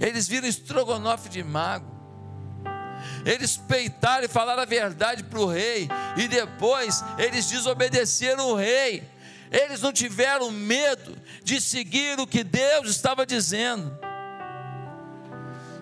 Eles 0.00 0.26
viram 0.26 0.48
estrogonofe 0.48 1.28
de 1.28 1.44
mago. 1.44 1.89
Eles 3.24 3.56
peitaram 3.56 4.24
e 4.24 4.28
falaram 4.28 4.62
a 4.62 4.66
verdade 4.66 5.22
para 5.22 5.40
o 5.40 5.46
rei. 5.46 5.88
E 6.16 6.28
depois 6.28 7.04
eles 7.18 7.46
desobedeceram 7.46 8.50
o 8.50 8.54
rei. 8.54 9.02
Eles 9.50 9.80
não 9.80 9.92
tiveram 9.92 10.50
medo 10.50 11.16
de 11.42 11.60
seguir 11.60 12.18
o 12.20 12.26
que 12.26 12.44
Deus 12.44 12.88
estava 12.88 13.26
dizendo. 13.26 13.98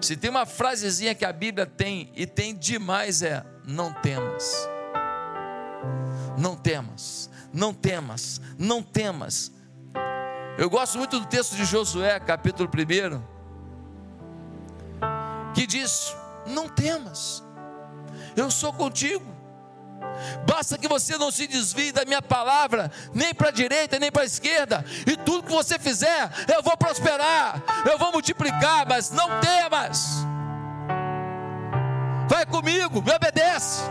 Se 0.00 0.16
tem 0.16 0.30
uma 0.30 0.46
frasezinha 0.46 1.14
que 1.14 1.24
a 1.24 1.32
Bíblia 1.32 1.66
tem, 1.66 2.10
e 2.14 2.26
tem 2.26 2.54
demais, 2.54 3.22
é: 3.22 3.44
não 3.64 3.92
temas. 3.92 4.68
Não 6.38 6.54
temas, 6.54 7.28
não 7.52 7.74
temas, 7.74 8.40
não 8.56 8.82
temas. 8.82 9.50
Eu 10.56 10.70
gosto 10.70 10.98
muito 10.98 11.18
do 11.18 11.26
texto 11.26 11.56
de 11.56 11.64
Josué, 11.64 12.18
capítulo 12.20 12.68
1 12.68 13.38
que 15.58 15.66
diz 15.66 16.16
Não 16.48 16.68
temas, 16.68 17.42
eu 18.36 18.50
sou 18.50 18.72
contigo. 18.72 19.38
Basta 20.46 20.78
que 20.78 20.88
você 20.88 21.16
não 21.16 21.30
se 21.30 21.46
desvie 21.46 21.92
da 21.92 22.04
minha 22.04 22.22
palavra, 22.22 22.90
nem 23.12 23.34
para 23.34 23.48
a 23.48 23.52
direita, 23.52 23.98
nem 23.98 24.10
para 24.10 24.22
a 24.22 24.26
esquerda, 24.26 24.84
e 25.06 25.16
tudo 25.16 25.44
que 25.44 25.52
você 25.52 25.78
fizer, 25.78 26.30
eu 26.54 26.62
vou 26.62 26.76
prosperar, 26.76 27.62
eu 27.90 27.98
vou 27.98 28.12
multiplicar, 28.12 28.86
mas 28.88 29.10
não 29.10 29.28
temas. 29.40 30.24
Vai 32.28 32.44
comigo, 32.46 33.02
me 33.02 33.12
obedece. 33.12 33.82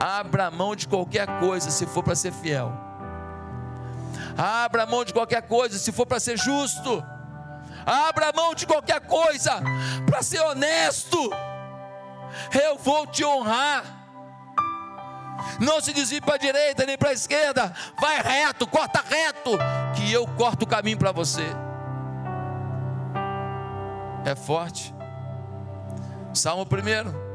Abra 0.00 0.50
mão 0.50 0.74
de 0.74 0.88
qualquer 0.88 1.26
coisa 1.38 1.70
se 1.70 1.84
for 1.84 2.02
para 2.02 2.14
ser 2.14 2.32
fiel. 2.32 2.72
Abra 4.38 4.86
mão 4.86 5.04
de 5.04 5.12
qualquer 5.12 5.42
coisa 5.42 5.78
se 5.78 5.92
for 5.92 6.06
para 6.06 6.20
ser 6.20 6.38
justo. 6.38 7.04
Abra 7.86 8.32
mão 8.34 8.54
de 8.54 8.66
qualquer 8.66 9.00
coisa 9.00 9.60
para 10.06 10.22
ser 10.22 10.40
honesto. 10.40 11.30
Eu 12.62 12.76
vou 12.78 13.06
te 13.06 13.24
honrar. 13.24 13.84
Não 15.58 15.80
se 15.80 15.92
desvie 15.92 16.20
para 16.20 16.34
a 16.34 16.38
direita 16.38 16.86
nem 16.86 16.96
para 16.98 17.10
a 17.10 17.14
esquerda. 17.14 17.72
Vai 18.00 18.20
reto, 18.20 18.66
corta 18.66 19.02
reto, 19.06 19.58
que 19.96 20.12
eu 20.12 20.26
corto 20.26 20.64
o 20.64 20.68
caminho 20.68 20.98
para 20.98 21.12
você. 21.12 21.44
É 24.24 24.34
forte. 24.34 24.94
Salmo 26.32 26.62
1. 26.62 27.29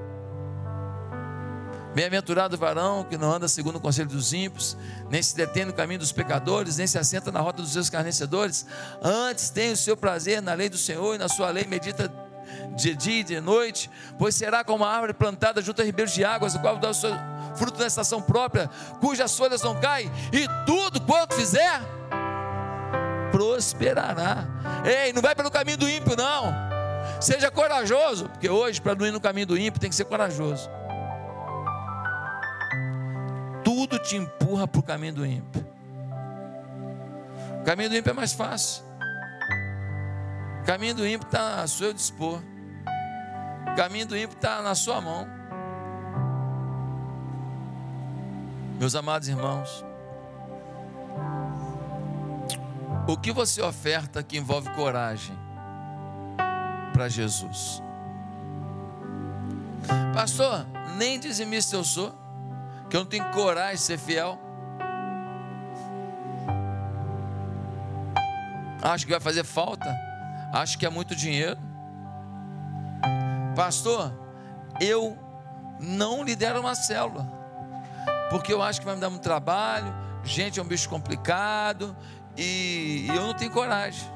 Bem-aventurado 1.95 2.57
o 2.57 2.59
varão 2.59 3.05
que 3.05 3.17
não 3.17 3.31
anda 3.31 3.47
segundo 3.47 3.77
o 3.77 3.79
conselho 3.79 4.09
dos 4.09 4.33
ímpios, 4.33 4.75
nem 5.09 5.23
se 5.23 5.33
detém 5.33 5.63
no 5.63 5.71
caminho 5.71 6.01
dos 6.01 6.11
pecadores, 6.11 6.75
nem 6.75 6.85
se 6.85 6.97
assenta 6.97 7.31
na 7.31 7.39
rota 7.39 7.61
dos 7.61 7.71
seus 7.71 7.85
escarnecedores. 7.85 8.65
Antes 9.01 9.49
tem 9.49 9.71
o 9.71 9.77
seu 9.77 9.95
prazer 9.95 10.41
na 10.41 10.53
lei 10.53 10.67
do 10.67 10.77
Senhor 10.77 11.15
e 11.15 11.17
na 11.17 11.29
sua 11.29 11.49
lei 11.51 11.63
medita 11.63 12.11
de 12.75 12.93
dia 12.93 13.21
e 13.21 13.23
de 13.23 13.39
noite, 13.39 13.89
pois 14.19 14.35
será 14.35 14.61
como 14.61 14.83
uma 14.83 14.91
árvore 14.91 15.13
plantada 15.13 15.61
junto 15.61 15.81
a 15.81 15.85
ribeiros 15.85 16.13
de 16.13 16.25
águas, 16.25 16.53
o 16.53 16.59
qual 16.59 16.77
dá 16.77 16.89
o 16.89 16.93
seu 16.93 17.11
fruto 17.55 17.79
na 17.79 17.87
estação 17.87 18.21
própria, 18.21 18.69
cujas 18.99 19.37
folhas 19.37 19.61
não 19.61 19.79
caem, 19.79 20.11
e 20.33 20.45
tudo 20.65 20.99
quanto 20.99 21.33
fizer, 21.33 21.79
prosperará. 23.31 24.45
Ei, 24.83 25.13
não 25.13 25.21
vai 25.21 25.33
pelo 25.33 25.49
caminho 25.49 25.77
do 25.77 25.89
ímpio, 25.89 26.13
não. 26.17 26.53
Seja 27.21 27.49
corajoso, 27.49 28.27
porque 28.27 28.49
hoje, 28.49 28.81
para 28.81 28.95
não 28.95 29.05
ir 29.05 29.11
no 29.11 29.21
caminho 29.21 29.47
do 29.47 29.57
ímpio, 29.57 29.79
tem 29.79 29.89
que 29.89 29.95
ser 29.95 30.03
corajoso. 30.03 30.69
Te 34.05 34.15
empurra 34.15 34.67
para 34.67 34.79
o 34.79 34.83
caminho 34.83 35.13
do 35.13 35.25
ímpio. 35.25 35.65
O 37.59 37.63
caminho 37.65 37.89
do 37.89 37.97
ímpio 37.97 38.11
é 38.11 38.13
mais 38.13 38.33
fácil. 38.33 38.83
O 40.61 40.65
caminho 40.65 40.93
do 40.93 41.07
ímpio 41.07 41.25
está 41.25 41.61
a 41.61 41.67
seu 41.67 41.91
dispor. 41.91 42.39
O 43.71 43.75
caminho 43.75 44.05
do 44.05 44.15
ímpio 44.15 44.35
está 44.35 44.61
na 44.61 44.75
sua 44.75 45.01
mão. 45.01 45.27
Meus 48.77 48.93
amados 48.93 49.27
irmãos, 49.27 49.83
o 53.07 53.17
que 53.17 53.31
você 53.31 53.61
oferta 53.61 54.21
que 54.21 54.37
envolve 54.37 54.69
coragem 54.71 55.35
para 56.93 57.09
Jesus? 57.09 57.81
Pastor, 60.13 60.67
nem 60.97 61.19
dizimista 61.19 61.75
eu 61.75 61.83
sou, 61.83 62.13
eu 62.95 63.01
não 63.01 63.05
tenho 63.05 63.29
coragem 63.31 63.75
de 63.75 63.81
ser 63.81 63.97
fiel. 63.97 64.39
Acho 68.81 69.05
que 69.05 69.11
vai 69.11 69.19
fazer 69.19 69.43
falta, 69.43 69.93
acho 70.53 70.77
que 70.77 70.85
é 70.85 70.89
muito 70.89 71.15
dinheiro. 71.15 71.59
Pastor, 73.55 74.13
eu 74.79 75.17
não 75.79 76.23
lidero 76.23 76.59
uma 76.59 76.75
célula 76.75 77.35
porque 78.29 78.51
eu 78.51 78.61
acho 78.61 78.79
que 78.79 78.85
vai 78.85 78.95
me 78.95 79.01
dar 79.01 79.09
muito 79.09 79.23
trabalho, 79.23 79.93
gente 80.23 80.59
é 80.59 80.63
um 80.63 80.65
bicho 80.65 80.89
complicado 80.89 81.95
e, 82.37 83.05
e 83.07 83.15
eu 83.15 83.21
não 83.21 83.33
tenho 83.33 83.51
coragem. 83.51 84.09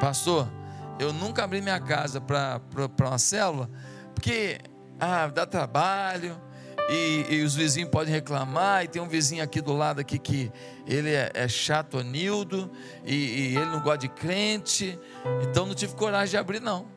Pastor, 0.00 0.50
eu 0.98 1.12
nunca 1.12 1.44
abri 1.44 1.60
minha 1.60 1.80
casa 1.80 2.20
para 2.20 2.60
uma 3.00 3.18
célula, 3.18 3.70
porque 4.14 4.58
ah, 4.98 5.26
dá 5.28 5.46
trabalho. 5.46 6.49
E, 6.92 7.24
e, 7.36 7.44
os 7.44 7.54
vizinhos 7.54 7.88
podem 7.88 8.12
reclamar, 8.12 8.84
e 8.84 8.88
tem 8.88 9.00
um 9.00 9.06
vizinho 9.06 9.44
aqui 9.44 9.60
do 9.60 9.72
lado 9.72 10.00
aqui 10.00 10.18
que 10.18 10.50
ele 10.84 11.10
é, 11.10 11.30
é 11.34 11.46
chato, 11.46 12.02
Nildo, 12.02 12.68
e, 13.04 13.14
e, 13.14 13.56
ele 13.56 13.66
não 13.66 13.80
gosta 13.80 13.98
de 13.98 14.08
crente, 14.08 14.98
então 15.40 15.66
não 15.66 15.74
tive 15.74 15.94
coragem 15.94 16.30
de 16.30 16.36
abrir 16.36 16.60
não. 16.60 16.88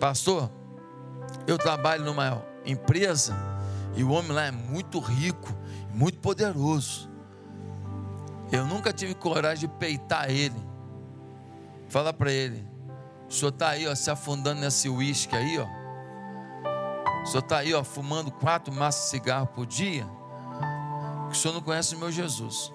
Pastor, 0.00 0.50
eu 1.46 1.56
trabalho 1.56 2.04
numa 2.04 2.44
empresa 2.66 3.36
e 3.94 4.02
o 4.02 4.10
homem 4.10 4.32
lá 4.32 4.46
é 4.46 4.50
muito 4.50 4.98
rico, 4.98 5.56
muito 5.94 6.18
poderoso. 6.18 7.08
Eu 8.50 8.66
nunca 8.66 8.92
tive 8.92 9.14
coragem 9.14 9.68
de 9.68 9.74
peitar 9.76 10.28
ele. 10.28 10.60
Fala 11.88 12.12
para 12.12 12.32
ele: 12.32 12.66
o 13.28 13.32
senhor 13.32 13.50
está 13.50 13.68
aí, 13.68 13.86
ó, 13.86 13.94
se 13.94 14.10
afundando 14.10 14.60
nesse 14.60 14.88
uísque 14.88 15.36
aí, 15.36 15.56
ó. 15.60 15.81
O 17.22 17.26
senhor 17.26 17.40
está 17.40 17.58
aí, 17.58 17.72
ó, 17.72 17.84
fumando 17.84 18.30
quatro 18.30 18.72
maços 18.74 19.04
de 19.04 19.10
cigarro 19.10 19.46
por 19.46 19.64
dia. 19.64 20.06
Que 21.28 21.32
o 21.32 21.34
senhor 21.34 21.54
não 21.54 21.62
conhece 21.62 21.94
o 21.94 21.98
meu 21.98 22.10
Jesus. 22.10 22.72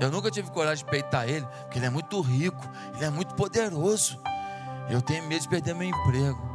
Eu 0.00 0.10
nunca 0.10 0.30
tive 0.30 0.50
coragem 0.50 0.84
de 0.84 0.90
peitar 0.90 1.28
ele, 1.28 1.46
porque 1.62 1.78
ele 1.78 1.86
é 1.86 1.90
muito 1.90 2.20
rico, 2.20 2.60
ele 2.96 3.04
é 3.04 3.10
muito 3.10 3.34
poderoso. 3.34 4.20
Eu 4.90 5.00
tenho 5.00 5.24
medo 5.28 5.42
de 5.42 5.48
perder 5.48 5.74
meu 5.74 5.88
emprego. 5.88 6.50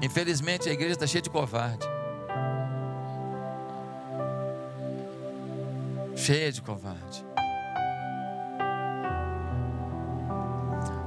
Infelizmente 0.00 0.68
a 0.68 0.72
igreja 0.72 0.92
está 0.92 1.06
cheia 1.06 1.22
de 1.22 1.30
covarde. 1.30 1.84
Cheia 6.14 6.52
de 6.52 6.62
covarde. 6.62 7.25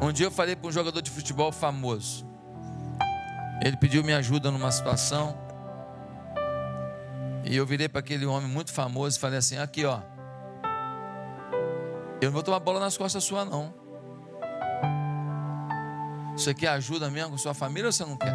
Um 0.10 0.12
dia 0.12 0.26
eu 0.26 0.32
falei 0.32 0.56
com 0.56 0.68
um 0.68 0.72
jogador 0.72 1.04
de 1.04 1.12
futebol 1.12 1.52
famoso. 1.52 2.26
Ele 3.62 3.78
pediu 3.78 4.04
minha 4.04 4.18
ajuda 4.18 4.50
numa 4.50 4.72
situação. 4.72 5.38
E 7.46 7.56
eu 7.56 7.64
virei 7.64 7.88
para 7.88 8.00
aquele 8.00 8.26
homem 8.26 8.50
muito 8.50 8.74
famoso 8.74 9.16
e 9.16 9.20
falei 9.20 9.38
assim: 9.38 9.60
aqui 9.60 9.86
ó. 9.86 10.02
Eu 12.20 12.26
não 12.26 12.32
vou 12.32 12.42
tomar 12.42 12.60
bola 12.60 12.80
nas 12.80 12.98
costas 12.98 13.24
sua, 13.24 13.46
não. 13.46 13.72
Você 16.36 16.56
quer 16.56 16.70
ajuda 16.70 17.08
mesmo 17.12 17.30
com 17.30 17.38
sua 17.38 17.54
família 17.54 17.86
ou 17.86 17.92
você 17.92 18.04
não 18.04 18.18
quer? 18.18 18.34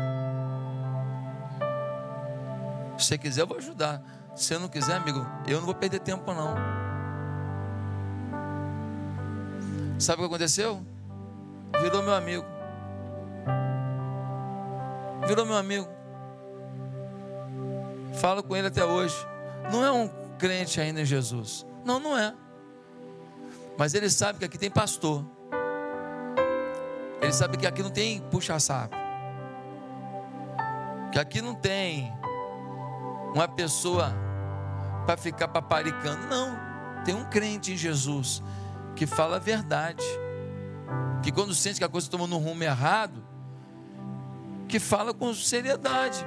Se 2.96 3.06
você 3.06 3.18
quiser, 3.18 3.42
eu 3.42 3.48
vou 3.48 3.56
ajudar. 3.56 4.00
Se 4.36 4.56
não 4.58 4.68
quiser, 4.68 4.94
amigo, 4.94 5.26
eu 5.44 5.58
não 5.58 5.66
vou 5.66 5.74
perder 5.74 5.98
tempo, 5.98 6.32
não. 6.32 6.54
Sabe 9.98 10.18
o 10.18 10.20
que 10.20 10.26
aconteceu? 10.26 10.93
Virou 11.84 12.02
meu 12.02 12.14
amigo. 12.14 12.46
Virou 15.26 15.44
meu 15.44 15.54
amigo. 15.54 15.86
Falo 18.14 18.42
com 18.42 18.56
ele 18.56 18.68
até 18.68 18.82
hoje. 18.82 19.14
Não 19.70 19.84
é 19.84 19.92
um 19.92 20.08
crente 20.38 20.80
ainda 20.80 21.02
em 21.02 21.04
Jesus. 21.04 21.66
Não, 21.84 22.00
não 22.00 22.16
é. 22.16 22.34
Mas 23.76 23.92
ele 23.92 24.08
sabe 24.08 24.38
que 24.38 24.46
aqui 24.46 24.56
tem 24.56 24.70
pastor. 24.70 25.26
Ele 27.20 27.34
sabe 27.34 27.58
que 27.58 27.66
aqui 27.66 27.82
não 27.82 27.90
tem 27.90 28.22
puxa-saco. 28.30 28.96
Que 31.12 31.18
aqui 31.18 31.42
não 31.42 31.54
tem 31.54 32.10
uma 33.34 33.46
pessoa 33.46 34.10
para 35.04 35.18
ficar 35.18 35.48
paparicando. 35.48 36.28
Não, 36.28 36.56
tem 37.04 37.14
um 37.14 37.26
crente 37.26 37.74
em 37.74 37.76
Jesus 37.76 38.42
que 38.96 39.06
fala 39.06 39.36
a 39.36 39.38
verdade, 39.38 40.02
que 41.24 41.32
quando 41.32 41.54
sente 41.54 41.78
que 41.78 41.84
a 41.84 41.88
coisa 41.88 42.06
está 42.06 42.18
tomando 42.18 42.36
um 42.36 42.38
rumo 42.38 42.62
errado, 42.62 43.24
que 44.68 44.78
fala 44.78 45.14
com 45.14 45.32
seriedade. 45.32 46.24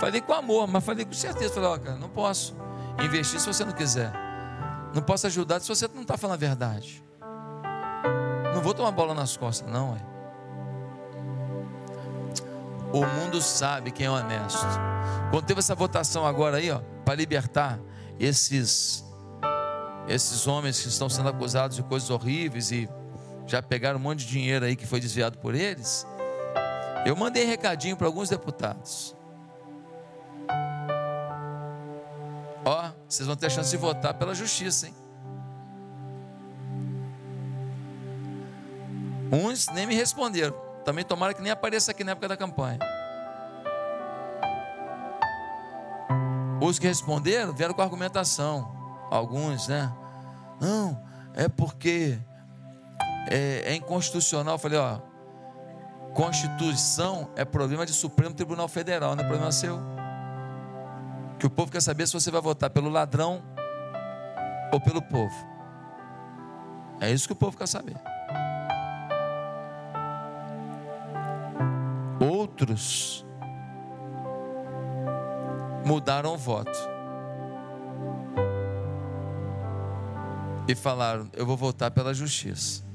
Falei 0.00 0.22
com 0.22 0.32
amor, 0.32 0.66
mas 0.66 0.82
falei 0.82 1.04
com 1.04 1.12
certeza. 1.12 1.52
Falei, 1.52 1.68
ó, 1.68 1.78
cara, 1.78 1.98
não 1.98 2.08
posso 2.08 2.56
investir 3.04 3.38
se 3.38 3.46
você 3.46 3.62
não 3.62 3.72
quiser. 3.72 4.10
Não 4.94 5.02
posso 5.02 5.26
ajudar 5.26 5.60
se 5.60 5.68
você 5.68 5.86
não 5.94 6.00
está 6.00 6.16
falando 6.16 6.36
a 6.36 6.38
verdade. 6.38 7.04
Não 8.54 8.62
vou 8.62 8.72
tomar 8.72 8.90
bola 8.90 9.14
nas 9.14 9.36
costas, 9.36 9.70
não, 9.70 9.94
é. 9.94 10.08
O 12.90 13.04
mundo 13.04 13.42
sabe 13.42 13.90
quem 13.90 14.06
é 14.06 14.10
honesto. 14.10 14.66
Quando 15.30 15.44
teve 15.44 15.60
essa 15.60 15.74
votação 15.74 16.26
agora 16.26 16.56
aí, 16.56 16.70
ó, 16.70 16.80
para 17.04 17.14
libertar 17.14 17.78
esses 18.18 19.04
esses 20.08 20.46
homens 20.46 20.80
que 20.80 20.88
estão 20.88 21.06
sendo 21.06 21.28
acusados 21.28 21.76
de 21.76 21.82
coisas 21.82 22.08
horríveis 22.08 22.72
e 22.72 22.88
já 23.48 23.62
pegaram 23.62 23.98
um 23.98 24.02
monte 24.02 24.20
de 24.20 24.26
dinheiro 24.26 24.66
aí 24.66 24.76
que 24.76 24.86
foi 24.86 25.00
desviado 25.00 25.38
por 25.38 25.54
eles, 25.54 26.06
eu 27.06 27.16
mandei 27.16 27.44
recadinho 27.44 27.96
para 27.96 28.06
alguns 28.06 28.28
deputados. 28.28 29.16
Ó, 32.64 32.90
vocês 33.08 33.26
vão 33.26 33.34
ter 33.34 33.46
a 33.46 33.50
chance 33.50 33.70
de 33.70 33.76
votar 33.78 34.12
pela 34.14 34.34
justiça, 34.34 34.86
hein? 34.86 34.94
Uns 39.32 39.68
nem 39.68 39.86
me 39.86 39.94
responderam. 39.94 40.54
Também 40.84 41.04
tomara 41.04 41.32
que 41.32 41.40
nem 41.40 41.50
apareça 41.50 41.90
aqui 41.90 42.04
na 42.04 42.12
época 42.12 42.28
da 42.28 42.36
campanha. 42.36 42.78
Os 46.60 46.78
que 46.78 46.86
responderam 46.86 47.54
vieram 47.54 47.72
com 47.72 47.80
argumentação. 47.80 48.70
Alguns, 49.10 49.68
né? 49.68 49.90
Não, 50.60 51.02
é 51.34 51.48
porque 51.48 52.18
é, 53.30 53.72
é 53.72 53.74
inconstitucional. 53.74 54.54
Eu 54.54 54.58
falei, 54.58 54.78
ó, 54.78 55.00
Constituição 56.14 57.30
é 57.36 57.44
problema 57.44 57.86
de 57.86 57.92
Supremo 57.92 58.34
Tribunal 58.34 58.66
Federal, 58.66 59.14
não 59.14 59.22
é 59.22 59.26
problema 59.26 59.52
seu. 59.52 59.78
Que 61.38 61.46
o 61.46 61.50
povo 61.50 61.70
quer 61.70 61.80
saber 61.80 62.06
se 62.06 62.12
você 62.12 62.30
vai 62.30 62.40
votar 62.40 62.70
pelo 62.70 62.88
ladrão 62.88 63.42
ou 64.72 64.80
pelo 64.80 65.00
povo. 65.00 65.34
É 67.00 67.10
isso 67.12 67.28
que 67.28 67.32
o 67.32 67.36
povo 67.36 67.56
quer 67.56 67.68
saber. 67.68 67.96
Outros 72.20 73.24
mudaram 75.84 76.34
o 76.34 76.36
voto. 76.36 76.76
E 80.66 80.74
falaram: 80.74 81.30
Eu 81.32 81.46
vou 81.46 81.56
votar 81.56 81.92
pela 81.92 82.12
justiça. 82.12 82.87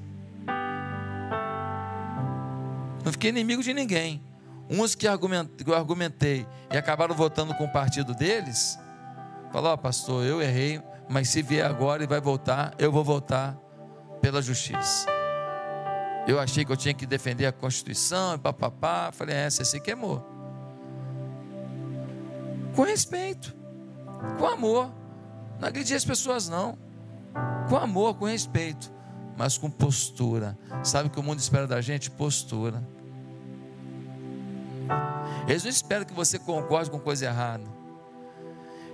Não 3.04 3.12
fiquei 3.12 3.30
inimigo 3.30 3.62
de 3.62 3.74
ninguém. 3.74 4.24
Uns 4.70 4.96
que, 4.96 5.08
eu 5.08 5.74
argumentei 5.76 6.48
e 6.72 6.78
acabaram 6.78 7.14
votando 7.14 7.54
com 7.56 7.66
o 7.66 7.72
partido 7.72 8.14
deles, 8.16 8.80
falaram: 9.52 9.76
oh, 9.76 9.78
pastor, 9.78 10.26
eu 10.26 10.42
errei, 10.42 10.82
mas 11.10 11.30
se 11.30 11.42
vier 11.42 11.66
agora 11.66 12.04
e 12.04 12.08
vai 12.08 12.22
voltar, 12.22 12.74
eu 12.80 12.92
vou 12.92 13.04
votar 13.04 13.58
pela 14.22 14.42
justiça. 14.42 15.06
Eu 16.26 16.40
achei 16.40 16.64
que 16.64 16.72
eu 16.72 16.78
tinha 16.78 16.94
que 16.94 17.06
defender 17.06 17.46
a 17.46 17.52
Constituição 17.52 18.36
e 18.36 18.38
papapá. 18.38 19.12
Falei, 19.12 19.36
é, 19.36 19.50
você 19.50 19.66
se 19.66 19.80
queimou. 19.82 20.26
Com 22.74 22.84
respeito, 22.84 23.54
com 24.40 24.46
amor. 24.48 24.92
Não 25.60 25.68
agredi 25.68 25.94
as 25.94 26.06
pessoas, 26.06 26.48
não. 26.48 26.78
Com 27.68 27.76
amor, 27.76 28.16
com 28.16 28.26
respeito, 28.26 28.92
mas 29.38 29.58
com 29.58 29.70
postura. 29.70 30.58
Sabe 30.82 31.10
o 31.10 31.12
que 31.12 31.20
o 31.20 31.24
mundo 31.24 31.40
espera 31.40 31.68
da 31.68 31.82
gente? 31.82 32.10
Postura. 32.10 32.82
Eles 35.48 35.64
não 35.64 35.70
esperam 35.70 36.06
que 36.06 36.14
você 36.14 36.40
concorde 36.40 36.90
com 36.90 37.00
coisa 37.00 37.26
errada. 37.26 37.64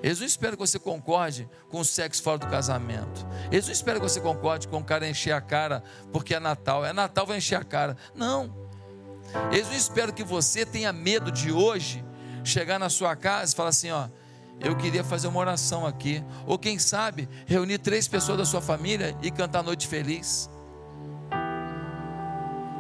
Eles 0.02 0.20
não 0.20 0.26
esperam 0.26 0.56
que 0.56 0.66
você 0.66 0.80
concorde 0.80 1.50
com 1.70 1.80
o 1.80 1.86
sexo 1.86 2.24
fora 2.24 2.38
do 2.38 2.48
casamento. 2.48 3.26
Eles 3.52 3.66
não 3.66 3.74
esperam 3.74 4.00
que 4.00 4.10
você 4.10 4.22
concorde 4.22 4.68
com 4.68 4.78
o 4.78 4.84
cara 4.84 5.08
encher 5.08 5.34
a 5.34 5.42
cara 5.42 5.84
porque 6.12 6.34
é 6.34 6.40
Natal. 6.40 6.86
É 6.86 6.94
Natal, 6.94 7.26
vai 7.26 7.38
encher 7.38 7.56
a 7.56 7.64
cara. 7.64 7.98
Não. 8.16 8.54
Eles 9.52 9.68
não 9.68 9.76
esperam 9.76 10.14
que 10.14 10.24
você 10.24 10.66
tenha 10.66 10.94
medo 10.94 11.32
de 11.32 11.52
hoje 11.52 12.04
chegar 12.44 12.80
na 12.80 12.90
sua 12.90 13.16
casa 13.16 13.54
e 13.54 13.56
falar 13.56 13.70
assim: 13.70 13.92
ó, 13.92 14.08
eu 14.60 14.76
queria 14.76 15.04
fazer 15.04 15.28
uma 15.28 15.40
oração 15.40 15.86
aqui. 15.86 16.24
Ou 16.48 16.58
quem 16.58 16.80
sabe, 16.80 17.28
reunir 17.46 17.80
três 17.80 18.08
pessoas 18.08 18.38
da 18.38 18.46
sua 18.46 18.62
família 18.62 19.16
e 19.22 19.30
cantar 19.30 19.64
Noite 19.64 19.86
Feliz. 19.86 20.50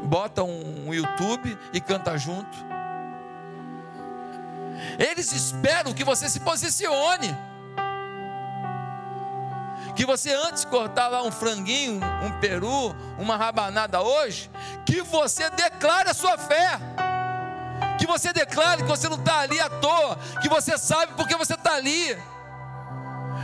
Bota 0.05 0.43
um 0.43 0.93
YouTube 0.93 1.55
e 1.73 1.81
canta 1.81 2.17
junto. 2.17 2.69
Eles 4.97 5.31
esperam 5.31 5.93
que 5.93 6.03
você 6.03 6.29
se 6.29 6.39
posicione. 6.39 7.35
Que 9.95 10.05
você 10.05 10.33
antes 10.33 10.63
cortar 10.63 11.07
lá 11.09 11.23
um 11.23 11.31
franguinho, 11.31 11.99
um 12.23 12.39
peru, 12.39 12.95
uma 13.17 13.35
rabanada 13.35 14.01
hoje, 14.01 14.49
que 14.85 15.01
você 15.01 15.49
declare 15.49 16.09
a 16.09 16.13
sua 16.13 16.37
fé. 16.37 16.79
Que 17.97 18.07
você 18.07 18.31
declare 18.31 18.81
que 18.81 18.87
você 18.87 19.09
não 19.09 19.17
está 19.17 19.39
ali 19.39 19.59
à 19.59 19.69
toa, 19.69 20.17
que 20.41 20.47
você 20.47 20.77
sabe 20.77 21.13
porque 21.15 21.35
você 21.35 21.55
está 21.55 21.73
ali. 21.73 22.17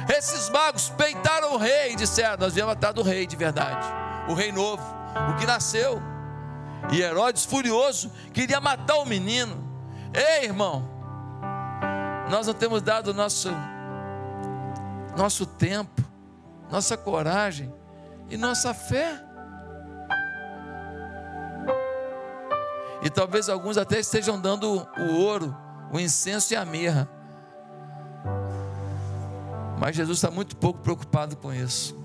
Esses 0.08 0.50
magos 0.50 0.90
peitaram 0.90 1.54
o 1.54 1.58
rei 1.58 1.94
e 1.94 1.96
disseram: 1.96 2.38
Nós 2.38 2.54
viemos 2.54 2.74
atrás 2.74 2.94
do 2.96 3.02
rei 3.02 3.28
de 3.28 3.36
verdade, 3.36 3.86
o 4.30 4.34
rei 4.34 4.52
novo, 4.52 4.84
o 5.32 5.36
que 5.38 5.46
nasceu. 5.46 6.02
E 6.92 7.02
Herodes, 7.02 7.44
furioso, 7.46 8.12
queria 8.34 8.62
matar 8.62 8.96
o 8.98 9.06
menino. 9.06 9.62
Ei, 10.14 10.46
irmão, 10.46 10.95
nós 12.30 12.47
não 12.47 12.53
temos 12.53 12.82
dado 12.82 13.13
nosso 13.13 13.49
nosso 15.15 15.45
tempo, 15.45 16.03
nossa 16.69 16.97
coragem 16.97 17.73
e 18.30 18.38
nossa 18.38 18.73
fé. 18.73 19.21
E 23.01 23.09
talvez 23.09 23.49
alguns 23.49 23.78
até 23.78 23.99
estejam 23.99 24.39
dando 24.39 24.88
o 24.97 25.13
ouro, 25.13 25.55
o 25.91 25.99
incenso 25.99 26.53
e 26.53 26.57
a 26.57 26.65
mirra. 26.65 27.07
Mas 29.80 29.95
Jesus 29.95 30.17
está 30.17 30.32
muito 30.32 30.57
pouco 30.57 30.80
preocupado 30.80 31.38
com 31.38 31.53
isso. 31.53 31.95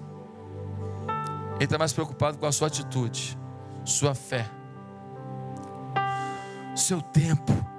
Ele 1.56 1.64
está 1.64 1.78
mais 1.78 1.92
preocupado 1.92 2.38
com 2.38 2.46
a 2.46 2.52
sua 2.52 2.68
atitude, 2.68 3.38
sua 3.84 4.14
fé, 4.14 4.48
seu 6.74 7.00
tempo 7.00 7.69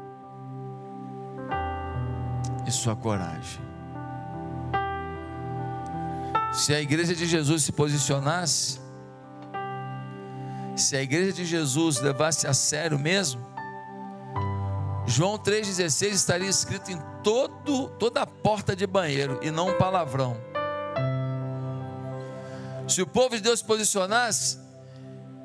e 2.71 2.73
sua 2.73 2.95
coragem. 2.95 3.61
Se 6.53 6.73
a 6.73 6.81
igreja 6.81 7.13
de 7.13 7.25
Jesus 7.25 7.63
se 7.63 7.71
posicionasse, 7.71 8.79
se 10.75 10.95
a 10.95 11.01
igreja 11.01 11.33
de 11.33 11.45
Jesus 11.45 11.99
levasse 11.99 12.47
a 12.47 12.53
sério 12.53 12.97
mesmo, 12.97 13.45
João 15.05 15.37
3,16 15.37 16.11
estaria 16.11 16.49
escrito 16.49 16.91
em 16.91 16.99
todo, 17.21 17.89
toda 17.99 18.21
a 18.21 18.25
porta 18.25 18.75
de 18.75 18.87
banheiro 18.87 19.39
e 19.41 19.51
não 19.51 19.69
um 19.69 19.77
palavrão. 19.77 20.37
Se 22.87 23.01
o 23.01 23.07
povo 23.07 23.35
de 23.35 23.41
Deus 23.41 23.59
se 23.59 23.65
posicionasse, 23.65 24.59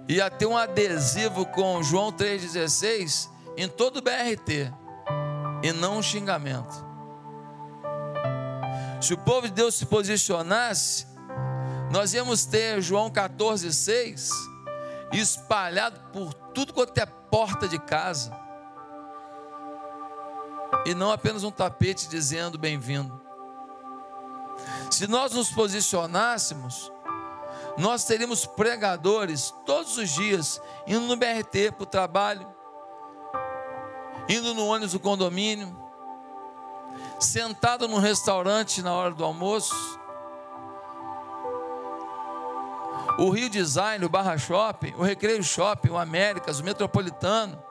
ia 0.09 0.31
ter 0.31 0.47
um 0.47 0.57
adesivo 0.57 1.45
com 1.47 1.83
João 1.83 2.12
3,16 2.12 3.29
em 3.57 3.68
todo 3.68 3.99
o 3.99 4.03
BRT 4.03 4.72
e 5.62 5.72
não 5.72 5.99
um 5.99 6.03
xingamento. 6.03 6.86
Se 9.01 9.14
o 9.14 9.18
povo 9.18 9.47
de 9.47 9.53
Deus 9.53 9.74
se 9.74 9.86
posicionasse, 9.86 11.07
nós 11.90 12.14
íamos 12.14 12.44
ter 12.44 12.80
João 12.80 13.11
14, 13.11 13.72
6 13.72 14.30
espalhado 15.12 16.01
por 16.12 16.34
tudo 16.34 16.72
quanto 16.72 16.99
é 16.99 17.07
porta 17.07 17.68
de 17.68 17.78
casa, 17.78 18.32
e 20.84 20.94
não 20.94 21.11
apenas 21.11 21.44
um 21.44 21.51
tapete 21.51 22.09
dizendo 22.09 22.59
bem-vindo. 22.59 23.20
Se 24.90 25.07
nós 25.07 25.32
nos 25.32 25.51
posicionássemos, 25.51 26.92
nós 27.76 28.05
teríamos 28.05 28.47
pregadores 28.47 29.53
todos 29.64 29.97
os 29.97 30.11
dias, 30.11 30.61
indo 30.86 31.07
no 31.07 31.16
BRT 31.16 31.72
para 31.72 31.82
o 31.82 31.86
trabalho, 31.86 32.47
indo 34.28 34.55
no 34.55 34.66
ônibus 34.66 34.92
do 34.92 35.01
condomínio, 35.01 35.86
sentado 37.19 37.89
num 37.89 37.99
restaurante 37.99 38.83
na 38.83 38.93
hora 38.93 39.14
do 39.14 39.25
almoço. 39.25 39.75
O 43.19 43.31
Rio 43.31 43.49
Design, 43.49 44.05
o 44.05 44.09
Barra 44.09 44.37
Shopping, 44.37 44.95
o 44.97 45.03
Recreio 45.03 45.43
Shopping, 45.43 45.89
o 45.89 45.97
Américas, 45.97 46.61
o 46.61 46.64
Metropolitano, 46.64 47.62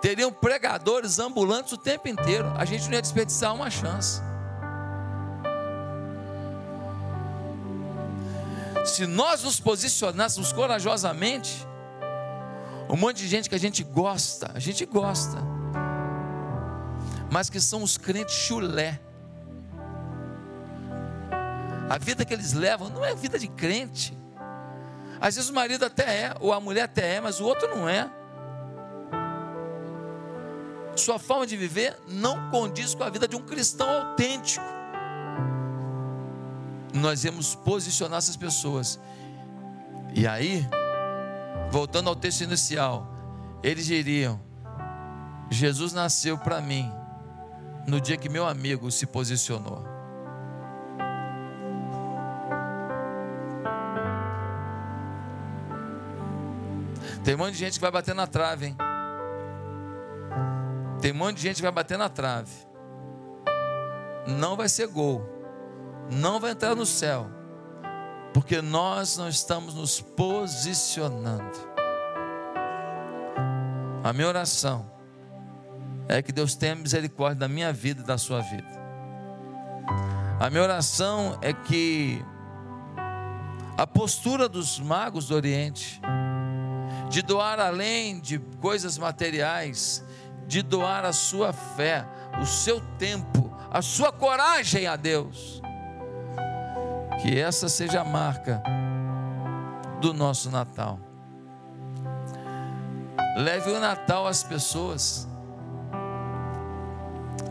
teriam 0.00 0.32
pregadores 0.32 1.18
ambulantes 1.18 1.72
o 1.72 1.76
tempo 1.76 2.08
inteiro. 2.08 2.50
A 2.56 2.64
gente 2.64 2.86
não 2.86 2.94
ia 2.94 3.02
desperdiçar 3.02 3.54
uma 3.54 3.68
chance. 3.68 4.22
Se 8.86 9.06
nós 9.06 9.42
nos 9.42 9.60
posicionássemos 9.60 10.50
corajosamente, 10.50 11.66
um 12.88 12.96
monte 12.96 13.18
de 13.18 13.28
gente 13.28 13.50
que 13.50 13.54
a 13.54 13.58
gente 13.58 13.84
gosta, 13.84 14.50
a 14.54 14.58
gente 14.58 14.86
gosta 14.86 15.57
mas 17.30 17.50
que 17.50 17.60
são 17.60 17.82
os 17.82 17.96
crentes 17.96 18.34
chulé. 18.34 19.00
A 21.88 21.98
vida 21.98 22.24
que 22.24 22.34
eles 22.34 22.52
levam 22.52 22.88
não 22.90 23.04
é 23.04 23.14
vida 23.14 23.38
de 23.38 23.48
crente. 23.48 24.16
Às 25.20 25.34
vezes 25.36 25.50
o 25.50 25.54
marido 25.54 25.84
até 25.84 26.24
é, 26.24 26.34
ou 26.40 26.52
a 26.52 26.60
mulher 26.60 26.82
até 26.82 27.16
é, 27.16 27.20
mas 27.20 27.40
o 27.40 27.44
outro 27.44 27.68
não 27.68 27.88
é. 27.88 28.10
Sua 30.94 31.18
forma 31.18 31.46
de 31.46 31.56
viver 31.56 31.96
não 32.08 32.50
condiz 32.50 32.94
com 32.94 33.04
a 33.04 33.10
vida 33.10 33.26
de 33.26 33.36
um 33.36 33.40
cristão 33.40 33.88
autêntico. 33.88 34.64
Nós 36.92 37.24
íamos 37.24 37.54
posicionar 37.54 38.18
essas 38.18 38.36
pessoas. 38.36 38.98
E 40.14 40.26
aí, 40.26 40.66
voltando 41.70 42.08
ao 42.08 42.16
texto 42.16 42.40
inicial, 42.42 43.06
eles 43.62 43.86
diriam: 43.86 44.40
Jesus 45.50 45.92
nasceu 45.92 46.36
para 46.36 46.60
mim 46.60 46.92
no 47.88 48.00
dia 48.00 48.18
que 48.18 48.28
meu 48.28 48.46
amigo 48.46 48.90
se 48.90 49.06
posicionou. 49.06 49.82
Tem 57.24 57.34
um 57.34 57.38
monte 57.38 57.52
de 57.52 57.58
gente 57.58 57.74
que 57.74 57.80
vai 57.80 57.90
bater 57.90 58.14
na 58.14 58.26
trave, 58.26 58.66
hein? 58.66 58.76
Tem 61.00 61.12
um 61.12 61.16
monte 61.16 61.36
de 61.36 61.42
gente 61.42 61.56
que 61.56 61.62
vai 61.62 61.72
bater 61.72 61.96
na 61.96 62.08
trave. 62.08 62.52
Não 64.26 64.56
vai 64.56 64.68
ser 64.68 64.86
gol. 64.88 65.26
Não 66.10 66.38
vai 66.38 66.50
entrar 66.50 66.74
no 66.74 66.86
céu. 66.86 67.26
Porque 68.34 68.60
nós 68.60 69.16
não 69.16 69.28
estamos 69.28 69.74
nos 69.74 70.00
posicionando. 70.00 71.58
A 74.04 74.12
minha 74.12 74.28
oração 74.28 74.97
é 76.08 76.22
que 76.22 76.32
Deus 76.32 76.54
tenha 76.54 76.74
misericórdia 76.74 77.40
da 77.40 77.48
minha 77.48 77.72
vida 77.72 78.00
e 78.00 78.04
da 78.04 78.16
sua 78.16 78.40
vida. 78.40 78.78
A 80.40 80.48
minha 80.48 80.62
oração 80.62 81.38
é 81.42 81.52
que 81.52 82.24
a 83.76 83.86
postura 83.86 84.48
dos 84.48 84.80
magos 84.80 85.28
do 85.28 85.34
Oriente, 85.34 86.00
de 87.10 87.22
doar 87.22 87.60
além 87.60 88.20
de 88.20 88.38
coisas 88.60 88.96
materiais, 88.96 90.04
de 90.46 90.62
doar 90.62 91.04
a 91.04 91.12
sua 91.12 91.52
fé, 91.52 92.06
o 92.40 92.46
seu 92.46 92.80
tempo, 92.98 93.54
a 93.70 93.82
sua 93.82 94.10
coragem 94.10 94.86
a 94.86 94.96
Deus, 94.96 95.60
que 97.20 97.38
essa 97.38 97.68
seja 97.68 98.00
a 98.00 98.04
marca 98.04 98.62
do 100.00 100.14
nosso 100.14 100.50
Natal. 100.50 100.98
Leve 103.36 103.70
o 103.70 103.78
Natal 103.78 104.26
às 104.26 104.42
pessoas. 104.42 105.27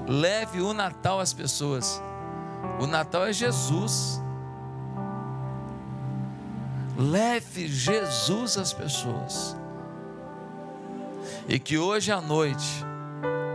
Leve 0.08 0.62
o 0.62 0.74
Natal 0.74 1.20
às 1.20 1.34
pessoas. 1.34 2.02
O 2.80 2.88
Natal 2.88 3.26
é 3.28 3.34
Jesus. 3.34 4.22
Leve 6.98 7.68
Jesus 7.68 8.58
às 8.58 8.72
pessoas. 8.72 9.56
E 11.48 11.60
que 11.60 11.78
hoje 11.78 12.12
à 12.12 12.22
noite, 12.22 12.86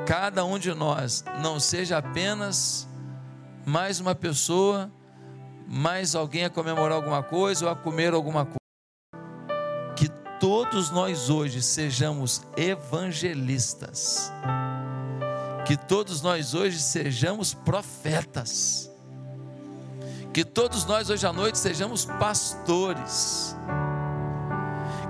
cada 0.06 0.44
um 0.44 0.58
de 0.58 0.74
nós 0.74 1.24
não 1.42 1.58
seja 1.58 1.98
apenas 1.98 2.86
mais 3.64 3.98
uma 3.98 4.14
pessoa, 4.14 4.90
mais 5.66 6.14
alguém 6.14 6.44
a 6.44 6.50
comemorar 6.50 6.96
alguma 6.96 7.22
coisa 7.22 7.64
ou 7.64 7.70
a 7.70 7.76
comer 7.76 8.12
alguma 8.12 8.44
coisa. 8.44 8.58
Que 9.96 10.08
todos 10.38 10.90
nós 10.90 11.30
hoje 11.30 11.62
sejamos 11.62 12.42
evangelistas. 12.56 14.30
Que 15.64 15.76
todos 15.76 16.22
nós 16.22 16.54
hoje 16.54 16.80
sejamos 16.80 17.54
profetas 17.54 18.92
que 20.32 20.44
todos 20.44 20.86
nós 20.86 21.10
hoje 21.10 21.26
à 21.26 21.32
noite 21.32 21.58
sejamos 21.58 22.06
pastores. 22.06 23.54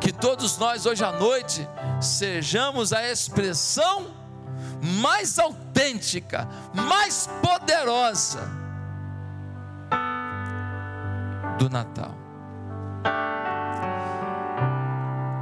Que 0.00 0.12
todos 0.12 0.58
nós 0.58 0.84
hoje 0.84 1.04
à 1.04 1.12
noite 1.12 1.66
sejamos 2.00 2.92
a 2.92 3.08
expressão 3.08 4.06
mais 5.00 5.38
autêntica, 5.38 6.48
mais 6.74 7.28
poderosa 7.40 8.40
do 11.56 11.70
Natal. 11.70 12.12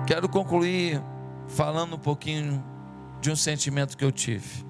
Quero 0.07 0.29
concluir 0.29 1.03
falando 1.49 1.97
um 1.97 1.99
pouquinho 1.99 2.63
de 3.23 3.31
um 3.31 3.37
sentimento 3.37 3.97
que 3.97 4.05
eu 4.05 4.13
tive. 4.13 4.70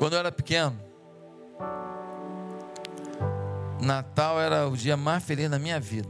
Quando 0.00 0.14
eu 0.14 0.20
era 0.20 0.32
pequeno, 0.32 0.74
Natal 3.82 4.40
era 4.40 4.66
o 4.66 4.74
dia 4.74 4.96
mais 4.96 5.22
feliz 5.22 5.50
da 5.50 5.58
minha 5.58 5.78
vida. 5.78 6.08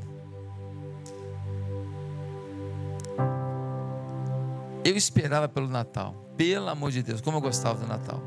Eu 4.84 4.96
esperava 4.96 5.48
pelo 5.48 5.66
Natal, 5.66 6.14
pelo 6.36 6.68
amor 6.68 6.92
de 6.92 7.02
Deus, 7.02 7.20
como 7.20 7.38
eu 7.38 7.40
gostava 7.40 7.80
do 7.80 7.86
Natal. 7.88 8.22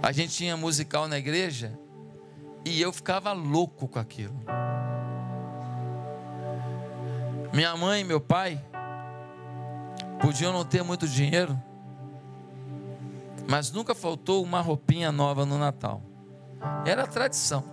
A 0.00 0.12
gente 0.12 0.34
tinha 0.34 0.56
musical 0.56 1.08
na 1.08 1.18
igreja 1.18 1.76
e 2.64 2.80
eu 2.80 2.92
ficava 2.92 3.32
louco 3.32 3.88
com 3.88 3.98
aquilo. 3.98 4.36
Minha 7.52 7.76
mãe 7.76 8.02
e 8.02 8.04
meu 8.04 8.20
pai 8.20 8.64
podiam 10.20 10.52
não 10.52 10.64
ter 10.64 10.84
muito 10.84 11.08
dinheiro, 11.08 11.60
mas 13.48 13.72
nunca 13.72 13.94
faltou 13.94 14.44
uma 14.44 14.60
roupinha 14.60 15.10
nova 15.10 15.46
no 15.46 15.56
Natal. 15.56 16.02
Era 16.84 17.06
tradição. 17.06 17.64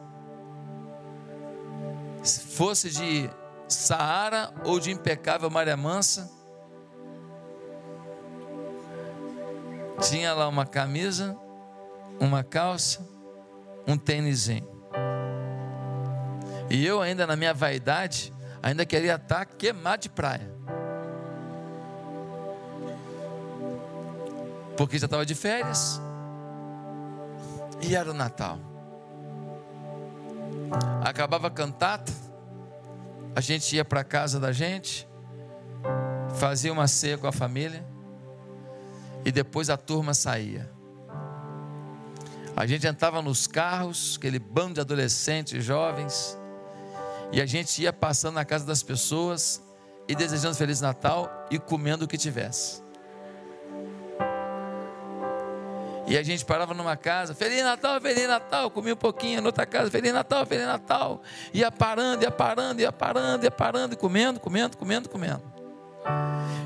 Se 2.24 2.40
fosse 2.40 2.90
de 2.90 3.30
Saara 3.68 4.54
ou 4.64 4.80
de 4.80 4.90
impecável 4.90 5.50
Maria 5.50 5.76
Mansa, 5.76 6.32
tinha 10.00 10.34
lá 10.34 10.48
uma 10.48 10.66
camisa, 10.66 11.38
uma 12.22 12.42
calça, 12.42 13.06
um 13.86 13.98
tênisinho. 13.98 14.68
E 16.70 16.86
eu 16.86 17.02
ainda 17.02 17.28
na 17.28 17.36
minha 17.36 17.54
vaidade, 17.54 18.34
ainda 18.64 18.86
queria 18.86 19.16
estar 19.16 19.46
queimado 19.46 20.04
de 20.04 20.10
praia. 20.10 20.55
Porque 24.78 24.98
já 24.98 25.06
estava 25.06 25.26
de 25.26 25.36
férias. 25.36 26.02
E 27.82 27.96
era 27.96 28.10
o 28.10 28.14
Natal. 28.14 28.60
Acabava 31.04 31.48
a 31.48 31.52
cantata, 31.52 32.12
a 33.36 33.42
gente 33.42 33.76
ia 33.76 33.86
para 33.86 34.04
casa 34.04 34.40
da 34.40 34.52
gente, 34.52 35.08
fazia 36.36 36.72
uma 36.72 36.88
ceia 36.88 37.18
com 37.18 37.28
a 37.28 37.32
família 37.32 37.86
e 39.24 39.32
depois 39.32 39.70
a 39.70 39.78
turma 39.78 40.14
saía. 40.14 40.72
A 42.56 42.66
gente 42.66 42.88
entrava 42.88 43.22
nos 43.22 43.48
carros, 43.48 44.16
aquele 44.18 44.40
bando 44.40 44.76
de 44.76 44.82
adolescentes, 44.82 45.64
jovens, 45.64 46.38
e 47.32 47.42
a 47.42 47.46
gente 47.46 47.82
ia 47.82 47.92
passando 47.92 48.36
na 48.36 48.46
casa 48.46 48.66
das 48.66 48.82
pessoas 48.82 49.62
e 50.08 50.16
desejando 50.16 50.56
Feliz 50.56 50.80
Natal 50.80 51.30
e 51.52 51.60
comendo 51.60 52.06
o 52.06 52.08
que 52.08 52.18
tivesse. 52.18 52.85
E 56.08 56.18
a 56.18 56.22
gente 56.22 56.46
parava 56.46 56.74
numa 56.74 56.96
casa, 56.96 57.34
Feliz 57.34 57.64
Natal, 57.64 58.00
Feliz 58.00 58.28
Natal, 58.28 58.70
comia 58.70 58.94
um 58.94 58.98
pouquinho, 58.98 59.42
noutra 59.42 59.66
casa, 59.66 59.90
Feliz 59.90 60.14
Natal, 60.14 60.46
Feliz 60.46 60.66
Natal. 60.66 61.22
Ia 61.52 61.72
parando, 61.72 62.24
ia 62.24 62.32
parando, 62.32 62.80
ia 62.80 62.92
parando, 62.92 63.44
ia 63.44 63.52
parando, 63.52 63.94
e 63.94 63.98
comendo, 63.98 64.40
comendo, 64.40 64.78
comendo, 64.78 65.10
comendo. 65.10 65.44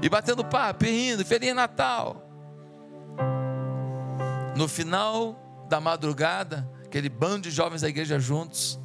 E 0.02 0.10
batendo 0.10 0.44
papo, 0.44 0.86
e 0.86 0.90
rindo, 0.90 1.26
Feliz 1.26 1.56
Natal. 1.56 2.22
No 4.58 4.68
final 4.68 5.66
da 5.70 5.80
madrugada, 5.80 6.70
aquele 6.86 7.08
bando 7.08 7.44
de 7.44 7.52
jovens 7.52 7.82
da 7.82 7.88
igreja 7.88 8.20
juntos, 8.20 8.78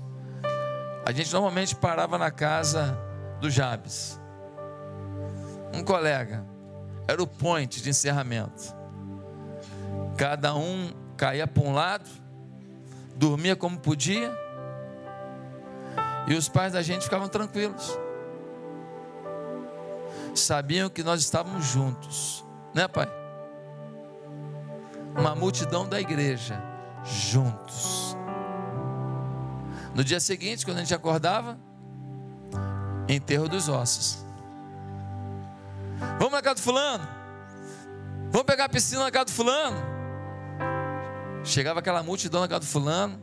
a 1.05 1.11
gente 1.11 1.33
normalmente 1.33 1.75
parava 1.75 2.17
na 2.17 2.31
casa 2.31 2.97
do 3.41 3.51
Jabes. 3.51 4.21
Um 5.75 5.83
colega, 5.83 6.47
era 7.09 7.21
o 7.21 7.27
point 7.27 7.83
de 7.83 7.91
encerramento. 7.91 8.84
Cada 10.17 10.55
um 10.55 10.93
caía 11.17 11.47
para 11.47 11.63
um 11.63 11.73
lado, 11.73 12.09
dormia 13.17 13.57
como 13.57 13.79
podia, 13.79 14.33
e 16.27 16.35
os 16.35 16.49
pais 16.49 16.73
da 16.73 16.83
gente 16.83 17.05
ficavam 17.05 17.29
tranquilos. 17.29 17.99
Sabiam 20.35 20.89
que 20.89 21.03
nós 21.03 21.21
estávamos 21.21 21.65
juntos, 21.67 22.45
né, 22.73 22.89
pai? 22.89 23.09
Uma 25.17 25.35
multidão 25.35 25.87
da 25.87 26.01
igreja, 26.01 26.61
juntos. 27.05 28.17
No 29.95 30.03
dia 30.03 30.19
seguinte, 30.19 30.65
quando 30.65 30.79
a 30.79 30.81
gente 30.81 30.95
acordava, 30.95 31.57
enterro 33.09 33.49
dos 33.49 33.69
ossos. 33.69 34.25
Vamos 36.19 36.33
na 36.33 36.43
casa 36.43 36.57
do 36.57 36.63
fulano? 36.63 37.07
Vamos 38.31 38.47
pegar 38.47 38.65
a 38.65 38.69
piscina 38.69 39.05
na 39.05 39.11
casa 39.11 39.27
do 39.27 39.31
fulano? 39.31 39.94
Chegava 41.45 41.81
aquela 41.81 42.03
multidão 42.03 42.41
na 42.41 42.49
casa 42.49 42.61
do 42.61 42.67
fulano, 42.67 43.21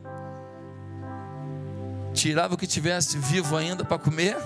tirava 2.14 2.54
o 2.54 2.56
que 2.56 2.68
tivesse 2.68 3.18
vivo 3.18 3.56
ainda 3.56 3.84
para 3.84 3.98
comer, 3.98 4.36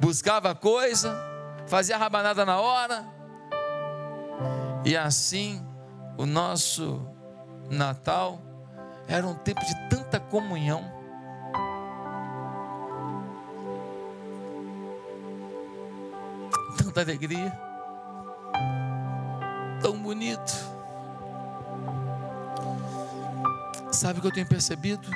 buscava 0.00 0.54
coisa, 0.54 1.14
fazia 1.66 1.98
rabanada 1.98 2.44
na 2.46 2.60
hora, 2.60 3.04
e 4.84 4.96
assim 4.96 5.66
o 6.16 6.24
nosso 6.24 7.04
Natal 7.68 8.40
era 9.08 9.26
um 9.26 9.34
tempo 9.34 9.60
de 9.64 9.88
tanta 9.88 10.20
comunhão. 10.20 10.84
Tanta 16.78 17.00
alegria, 17.00 17.52
tão 19.80 19.98
bonito. 20.00 20.71
Sabe 23.92 24.18
o 24.18 24.22
que 24.22 24.28
eu 24.28 24.32
tenho 24.32 24.46
percebido? 24.46 25.08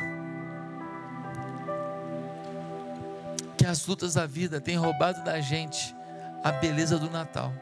as 3.67 3.87
lutas 3.87 4.15
da 4.15 4.27
vida 4.27 4.61
têm 4.61 4.77
roubado 4.77 5.23
da 5.23 5.41
gente 5.41 5.95
a 6.43 6.53
beleza 6.53 6.99
do 6.99 7.11
Natal. 7.11 7.53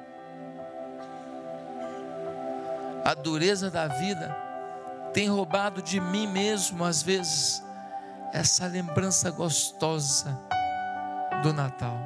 A 3.05 3.15
dureza 3.15 3.71
da 3.71 3.89
vida 3.89 4.37
tem 5.13 5.29
roubado 5.29 5.81
de 5.83 6.01
mim 6.01 6.27
mesmo, 6.27 6.85
às 6.85 7.03
vezes, 7.03 7.63
essa 8.33 8.67
lembrança 8.67 9.31
gostosa 9.31 10.39
do 11.43 11.53
Natal. 11.53 11.99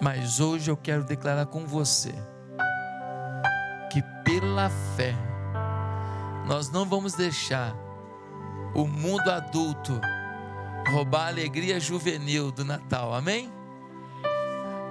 Mas 0.00 0.40
hoje 0.40 0.70
eu 0.70 0.76
quero 0.76 1.04
declarar 1.04 1.46
com 1.46 1.64
você 1.64 2.14
que 3.90 4.02
pela 4.24 4.68
fé 4.96 5.14
nós 6.46 6.70
não 6.70 6.84
vamos 6.84 7.14
deixar 7.14 7.74
o 8.74 8.86
mundo 8.86 9.30
adulto 9.30 10.00
roubar 10.90 11.26
a 11.26 11.28
alegria 11.28 11.80
juvenil 11.80 12.50
do 12.50 12.64
Natal. 12.64 13.14
Amém? 13.14 13.52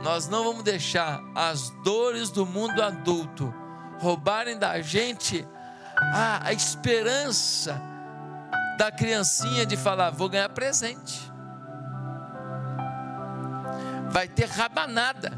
Nós 0.03 0.27
não 0.27 0.43
vamos 0.43 0.63
deixar 0.63 1.21
as 1.35 1.69
dores 1.83 2.29
do 2.29 2.45
mundo 2.45 2.81
adulto 2.81 3.53
roubarem 3.99 4.57
da 4.57 4.81
gente 4.81 5.47
a, 5.95 6.47
a 6.47 6.53
esperança 6.53 7.81
da 8.77 8.91
criancinha 8.91 9.65
de 9.65 9.77
falar: 9.77 10.09
vou 10.09 10.27
ganhar 10.27 10.49
presente. 10.49 11.31
Vai 14.09 14.27
ter 14.27 14.47
rabanada. 14.47 15.31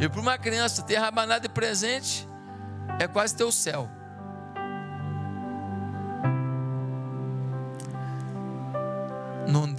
E 0.00 0.08
para 0.08 0.20
uma 0.20 0.36
criança 0.36 0.82
ter 0.82 0.96
rabanada 0.96 1.46
e 1.46 1.48
presente 1.48 2.28
é 2.98 3.06
quase 3.06 3.36
ter 3.36 3.44
o 3.44 3.52
céu. 3.52 3.88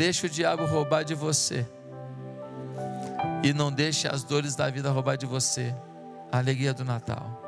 Deixe 0.03 0.25
o 0.25 0.29
diabo 0.29 0.65
roubar 0.65 1.05
de 1.05 1.15
você. 1.15 1.65
E 3.41 3.53
não 3.53 3.71
deixe 3.71 4.05
as 4.05 4.21
dores 4.21 4.53
da 4.53 4.69
vida 4.69 4.91
roubar 4.91 5.15
de 5.15 5.25
você 5.25 5.73
a 6.29 6.39
alegria 6.39 6.73
do 6.73 6.83
Natal. 6.83 7.41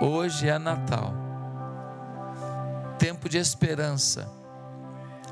Hoje 0.00 0.48
é 0.48 0.56
Natal. 0.56 1.12
Tempo 2.96 3.28
de 3.28 3.38
esperança, 3.38 4.30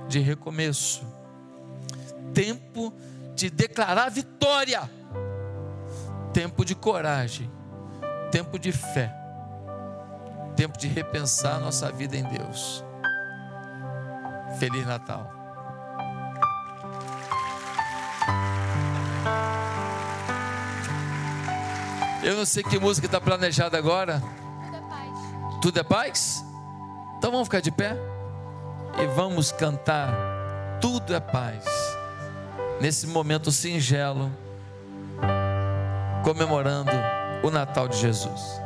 de 0.09 0.19
recomeço. 0.19 1.07
Tempo 2.35 2.93
de 3.37 3.49
declarar 3.49 4.11
vitória. 4.11 4.91
Tempo 6.33 6.65
de 6.65 6.75
coragem. 6.75 7.49
Tempo 8.33 8.59
de 8.59 8.73
fé. 8.73 9.15
Tempo 10.57 10.77
de 10.77 10.89
repensar 10.89 11.61
nossa 11.61 11.93
vida 11.93 12.17
em 12.17 12.25
Deus. 12.25 12.85
Feliz 14.59 14.85
Natal. 14.85 15.36
Eu 22.27 22.35
não 22.35 22.45
sei 22.45 22.65
que 22.65 22.77
música 22.77 23.07
está 23.07 23.21
planejada 23.21 23.79
agora. 23.79 24.21
Tudo 24.21 24.77
é 24.77 24.81
paz. 24.81 25.61
Tudo 25.63 25.79
é 25.79 25.83
paz? 25.85 26.45
Então 27.17 27.31
vamos 27.31 27.47
ficar 27.47 27.61
de 27.61 27.71
pé 27.71 27.97
e 29.01 29.07
vamos 29.15 29.53
cantar 29.53 30.13
Tudo 30.81 31.15
é 31.15 31.21
paz. 31.21 31.65
Nesse 32.81 33.07
momento 33.07 33.53
singelo, 33.53 34.33
comemorando 36.25 36.91
o 37.45 37.51
Natal 37.53 37.87
de 37.87 37.97
Jesus. 37.97 38.61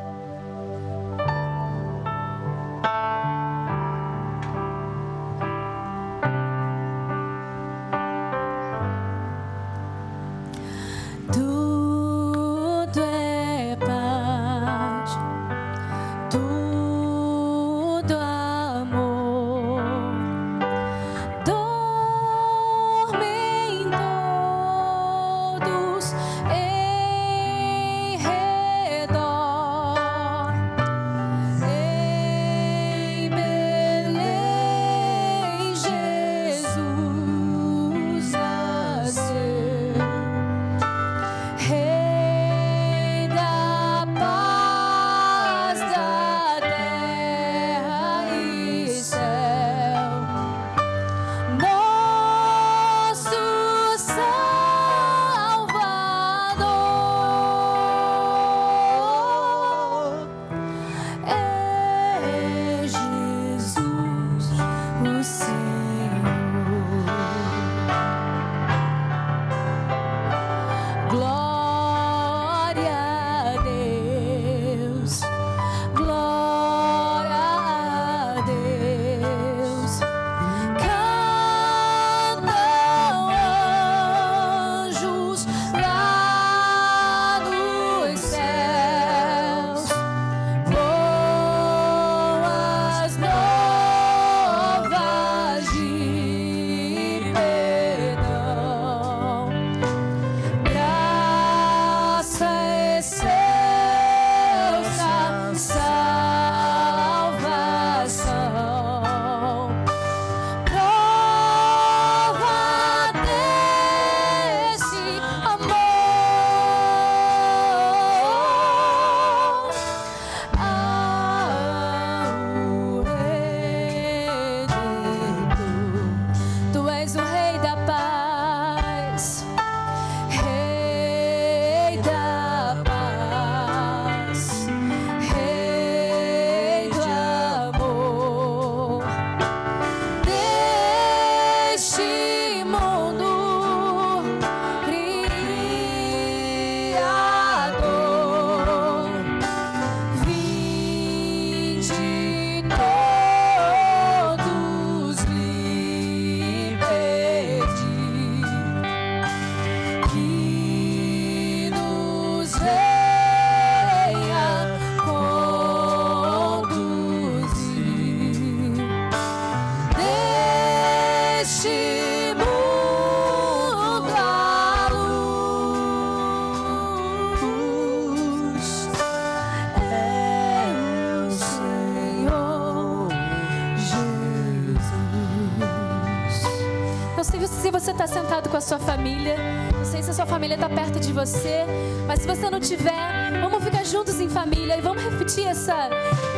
A 188.61 188.63
sua 188.63 188.79
família. 188.79 189.37
Não 189.75 189.85
sei 189.87 190.03
se 190.03 190.11
a 190.11 190.13
sua 190.13 190.27
família 190.27 190.55
está 190.55 190.69
perto 190.69 191.01
de 191.01 191.15
você, 191.15 191.65
mas 192.07 192.21
se 192.21 192.27
você 192.27 192.51
não 192.51 192.61
tiver, 192.61 193.41
vamos 193.41 193.65
ficar 193.65 193.85
juntos 193.87 194.21
em 194.21 194.29
família 194.29 194.77
e 194.77 194.83
vamos 194.83 195.03
repetir 195.03 195.47
essa, 195.47 195.89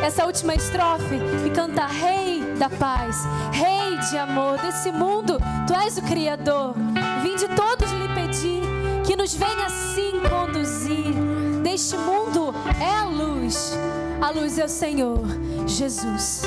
essa 0.05 0.25
última 0.25 0.55
estrofe 0.55 1.17
e 1.45 1.51
cantar 1.51 1.91
Rei 1.91 2.45
da 2.61 2.71
paz, 2.71 3.25
Rei 3.51 3.99
de 4.09 4.17
amor 4.17 4.57
desse 4.59 4.93
mundo, 4.93 5.37
Tu 5.67 5.75
és 5.75 5.99
o 5.99 6.03
Criador. 6.03 6.75
Vinde 7.25 7.49
todos 7.49 7.91
lhe 7.91 8.09
pedir 8.15 8.63
que 9.05 9.17
nos 9.17 9.35
venha 9.35 9.67
assim 9.67 10.21
conduzir. 10.31 11.13
Deste 11.65 11.97
mundo 11.97 12.55
é 12.81 12.99
a 13.01 13.05
luz, 13.05 13.77
a 14.21 14.31
luz 14.31 14.59
é 14.61 14.65
o 14.65 14.69
Senhor 14.69 15.23
Jesus. 15.67 16.43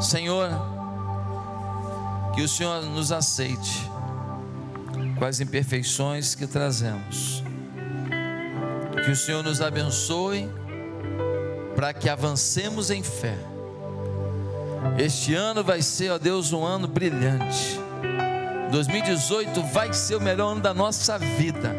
Senhor, 0.00 0.50
que 2.34 2.42
o 2.42 2.48
Senhor 2.48 2.82
nos 2.82 3.10
aceite 3.10 3.90
com 5.18 5.24
as 5.24 5.40
imperfeições 5.40 6.34
que 6.34 6.46
trazemos. 6.46 7.42
Que 9.04 9.10
o 9.10 9.16
Senhor 9.16 9.42
nos 9.42 9.60
abençoe 9.60 10.48
para 11.74 11.94
que 11.94 12.08
avancemos 12.08 12.90
em 12.90 13.02
fé. 13.02 13.36
Este 14.98 15.34
ano 15.34 15.64
vai 15.64 15.80
ser, 15.80 16.10
ó 16.10 16.18
Deus, 16.18 16.52
um 16.52 16.64
ano 16.64 16.86
brilhante. 16.86 17.80
2018 18.70 19.62
vai 19.64 19.92
ser 19.92 20.16
o 20.16 20.20
melhor 20.20 20.52
ano 20.52 20.60
da 20.60 20.74
nossa 20.74 21.18
vida. 21.18 21.74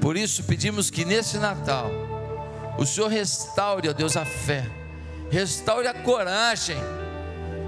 Por 0.00 0.16
isso 0.16 0.44
pedimos 0.44 0.90
que 0.90 1.04
nesse 1.04 1.38
Natal 1.38 1.90
o 2.78 2.86
Senhor 2.86 3.08
restaure, 3.08 3.88
ó 3.88 3.92
Deus, 3.92 4.16
a 4.16 4.24
fé, 4.24 4.83
restaure 5.34 5.88
a 5.88 5.92
coragem, 5.92 6.76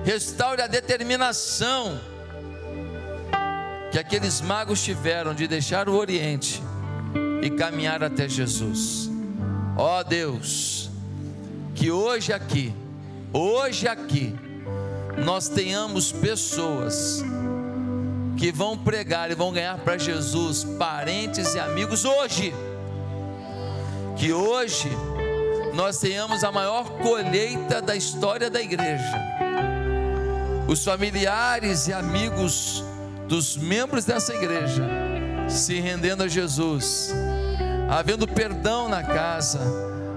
restaure 0.04 0.62
a 0.62 0.68
determinação 0.68 1.98
que 3.90 3.98
aqueles 3.98 4.40
magos 4.40 4.84
tiveram 4.84 5.34
de 5.34 5.48
deixar 5.48 5.88
o 5.88 5.96
Oriente 5.96 6.62
e 7.42 7.50
caminhar 7.50 8.04
até 8.04 8.28
Jesus. 8.28 9.10
Ó 9.76 10.00
Deus, 10.04 10.88
que 11.74 11.90
hoje 11.90 12.32
aqui, 12.32 12.72
hoje 13.32 13.88
aqui, 13.88 14.32
nós 15.24 15.48
tenhamos 15.48 16.12
pessoas 16.12 17.24
que 18.36 18.52
vão 18.52 18.78
pregar 18.78 19.32
e 19.32 19.34
vão 19.34 19.52
ganhar 19.52 19.76
para 19.78 19.98
Jesus 19.98 20.62
parentes 20.62 21.56
e 21.56 21.58
amigos 21.58 22.04
hoje. 22.04 22.54
Que 24.16 24.32
hoje 24.32 24.88
nós 25.76 25.98
tenhamos 25.98 26.42
a 26.42 26.50
maior 26.50 26.88
colheita 27.02 27.82
da 27.82 27.94
história 27.94 28.48
da 28.48 28.62
igreja. 28.62 29.20
Os 30.66 30.82
familiares 30.82 31.86
e 31.86 31.92
amigos 31.92 32.82
dos 33.28 33.58
membros 33.58 34.06
dessa 34.06 34.34
igreja 34.34 34.82
se 35.48 35.78
rendendo 35.78 36.22
a 36.22 36.28
Jesus, 36.28 37.12
havendo 37.90 38.26
perdão 38.26 38.88
na 38.88 39.02
casa, 39.02 39.60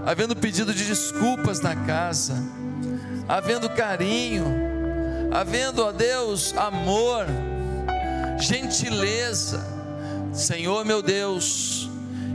havendo 0.05 0.33
pedido 0.33 0.73
de 0.73 0.85
desculpas 0.85 1.59
na 1.59 1.75
casa, 1.75 2.35
havendo 3.27 3.69
carinho, 3.69 4.45
havendo, 5.29 5.83
ó 5.83 5.91
Deus, 5.91 6.55
amor, 6.57 7.25
gentileza. 8.39 9.61
Senhor 10.31 10.85
meu 10.85 11.01
Deus, 11.01 11.89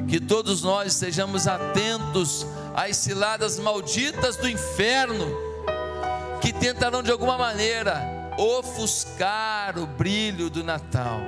que 0.08 0.20
todos 0.20 0.62
nós 0.62 0.92
estejamos 0.92 1.48
atentos 1.48 2.46
às 2.74 2.96
ciladas 2.96 3.58
malditas 3.58 4.36
do 4.36 4.48
inferno, 4.48 5.26
que 6.40 6.52
tentarão 6.52 7.02
de 7.02 7.10
alguma 7.10 7.38
maneira 7.38 8.02
ofuscar 8.36 9.78
o 9.78 9.86
brilho 9.86 10.50
do 10.50 10.64
Natal. 10.64 11.20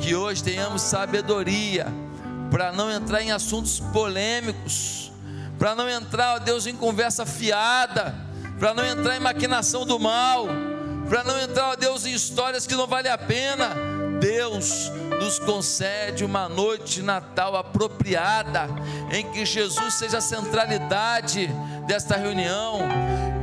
Que 0.00 0.14
hoje 0.14 0.42
tenhamos 0.42 0.82
sabedoria 0.82 1.86
para 2.50 2.72
não 2.72 2.90
entrar 2.90 3.22
em 3.22 3.30
assuntos 3.30 3.78
polêmicos, 3.78 5.12
para 5.58 5.74
não 5.74 5.88
entrar, 5.88 6.36
ó 6.36 6.38
Deus, 6.38 6.66
em 6.66 6.74
conversa 6.74 7.26
fiada, 7.26 8.14
para 8.58 8.72
não 8.72 8.84
entrar 8.84 9.16
em 9.16 9.20
maquinação 9.20 9.84
do 9.84 9.98
mal, 9.98 10.46
para 11.08 11.22
não 11.24 11.38
entrar, 11.38 11.70
ó 11.70 11.76
Deus, 11.76 12.06
em 12.06 12.12
histórias 12.12 12.66
que 12.66 12.74
não 12.74 12.86
vale 12.86 13.08
a 13.08 13.18
pena. 13.18 13.76
Deus 14.20 14.90
nos 15.18 15.38
concede 15.38 16.24
uma 16.24 16.48
noite 16.48 16.96
de 16.96 17.02
Natal 17.02 17.56
apropriada, 17.56 18.68
em 19.10 19.30
que 19.30 19.44
Jesus 19.44 19.94
seja 19.94 20.18
a 20.18 20.22
centralidade 20.22 21.48
desta 21.86 22.16
reunião, 22.16 22.80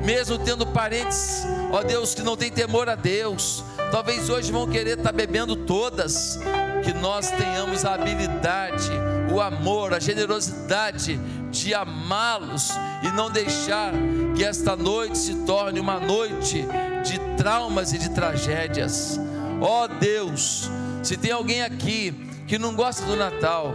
mesmo 0.04 0.38
tendo 0.38 0.66
parentes, 0.68 1.46
ó 1.72 1.84
Deus, 1.84 2.14
que 2.14 2.22
não 2.22 2.38
tem 2.38 2.52
temor 2.52 2.90
a 2.90 2.96
Deus, 2.96 3.64
talvez 3.92 4.30
hoje 4.30 4.52
vão 4.52 4.68
querer 4.68 4.98
estar 4.98 5.12
bebendo 5.12 5.56
todas, 5.56 6.40
que 6.84 6.94
nós 6.94 7.32
tenhamos 7.32 7.84
a 7.84 7.96
habilidade, 7.96 8.92
o 9.34 9.42
amor, 9.42 9.94
a 9.94 10.00
generosidade 10.00 11.20
de 11.50 11.74
amá-los 11.74 12.70
e 13.02 13.12
não 13.16 13.32
deixar 13.32 13.92
que 14.36 14.44
esta 14.44 14.76
noite 14.76 15.18
se 15.18 15.34
torne 15.46 15.80
uma 15.80 16.00
noite 16.00 16.66
de 17.04 17.20
traumas 17.38 17.94
e 17.94 17.98
de 17.98 18.10
tragédias. 18.10 19.20
Ó 19.62 19.88
Deus, 19.88 20.70
se 21.06 21.16
tem 21.16 21.32
alguém 21.32 21.62
aqui 21.62 22.12
que 22.47 22.58
não 22.58 22.76
gosta 22.76 23.06
do 23.06 23.16
Natal, 23.16 23.74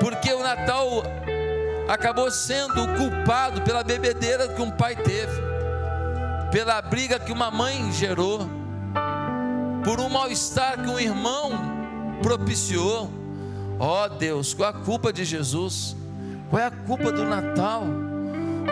porque 0.00 0.32
o 0.32 0.42
Natal 0.42 1.02
acabou 1.86 2.30
sendo 2.30 2.86
culpado 2.96 3.60
pela 3.60 3.84
bebedeira 3.84 4.48
que 4.48 4.62
um 4.62 4.70
pai 4.70 4.96
teve, 4.96 5.42
pela 6.50 6.80
briga 6.80 7.18
que 7.18 7.30
uma 7.30 7.50
mãe 7.50 7.92
gerou, 7.92 8.48
por 9.84 10.00
um 10.00 10.08
mal-estar 10.08 10.82
que 10.82 10.88
um 10.88 10.98
irmão 10.98 11.52
propiciou. 12.22 13.10
Ó 13.78 14.08
Deus, 14.08 14.54
qual 14.54 14.70
a 14.70 14.72
culpa 14.72 15.12
de 15.12 15.24
Jesus? 15.24 15.94
Qual 16.48 16.62
é 16.62 16.66
a 16.66 16.70
culpa 16.70 17.12
do 17.12 17.24
Natal? 17.24 17.82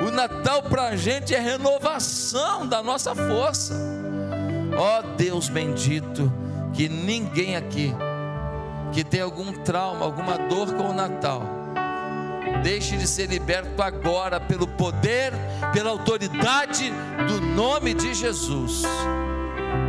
O 0.07 0.11
Natal 0.11 0.63
para 0.63 0.89
a 0.89 0.97
gente 0.97 1.35
é 1.35 1.39
renovação 1.39 2.67
da 2.67 2.83
nossa 2.83 3.15
força. 3.15 3.75
Ó 4.75 5.03
Deus 5.19 5.51
bendito, 5.51 6.33
que 6.73 6.89
ninguém 6.89 7.57
aqui 7.57 7.95
que 8.93 9.03
tem 9.03 9.21
algum 9.21 9.53
trauma, 9.53 10.05
alguma 10.05 10.37
dor 10.37 10.75
com 10.75 10.91
o 10.91 10.93
Natal, 10.93 11.43
deixe 12.63 12.97
de 12.97 13.07
ser 13.07 13.27
liberto 13.27 13.83
agora 13.83 14.39
pelo 14.39 14.67
poder, 14.67 15.33
pela 15.73 15.91
autoridade 15.91 16.93
do 17.27 17.41
nome 17.41 17.95
de 17.95 18.13
Jesus. 18.13 18.83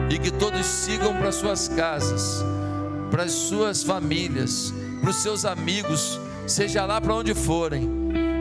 E 0.10 0.18
que 0.18 0.32
todos 0.32 0.66
sigam 0.66 1.16
para 1.18 1.32
suas 1.32 1.68
casas, 1.68 2.44
para 3.12 3.24
as 3.24 3.32
suas 3.32 3.84
famílias, 3.84 4.74
para 5.02 5.10
os 5.10 5.18
seus 5.18 5.44
amigos, 5.44 6.20
seja 6.48 6.86
lá 6.86 7.02
para 7.02 7.14
onde 7.14 7.34
forem, 7.34 7.90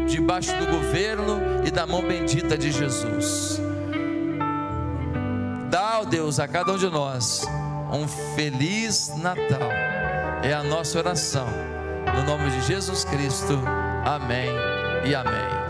debaixo 0.07 0.53
do 0.59 0.67
governo 0.67 1.41
e 1.67 1.71
da 1.71 1.87
mão 1.87 2.03
bendita 2.03 2.57
de 2.57 2.71
Jesus. 2.71 3.61
Dá, 5.71 6.01
ó 6.01 6.05
Deus, 6.05 6.39
a 6.39 6.47
cada 6.47 6.73
um 6.73 6.77
de 6.77 6.89
nós 6.89 7.47
um 7.97 8.09
feliz 8.09 9.13
Natal. 9.17 9.71
É 10.43 10.53
a 10.53 10.63
nossa 10.63 10.99
oração. 10.99 11.47
No 12.15 12.25
nome 12.25 12.51
de 12.51 12.63
Jesus 12.63 13.05
Cristo. 13.05 13.63
Amém 14.05 14.51
e 15.05 15.15
amém. 15.15 15.62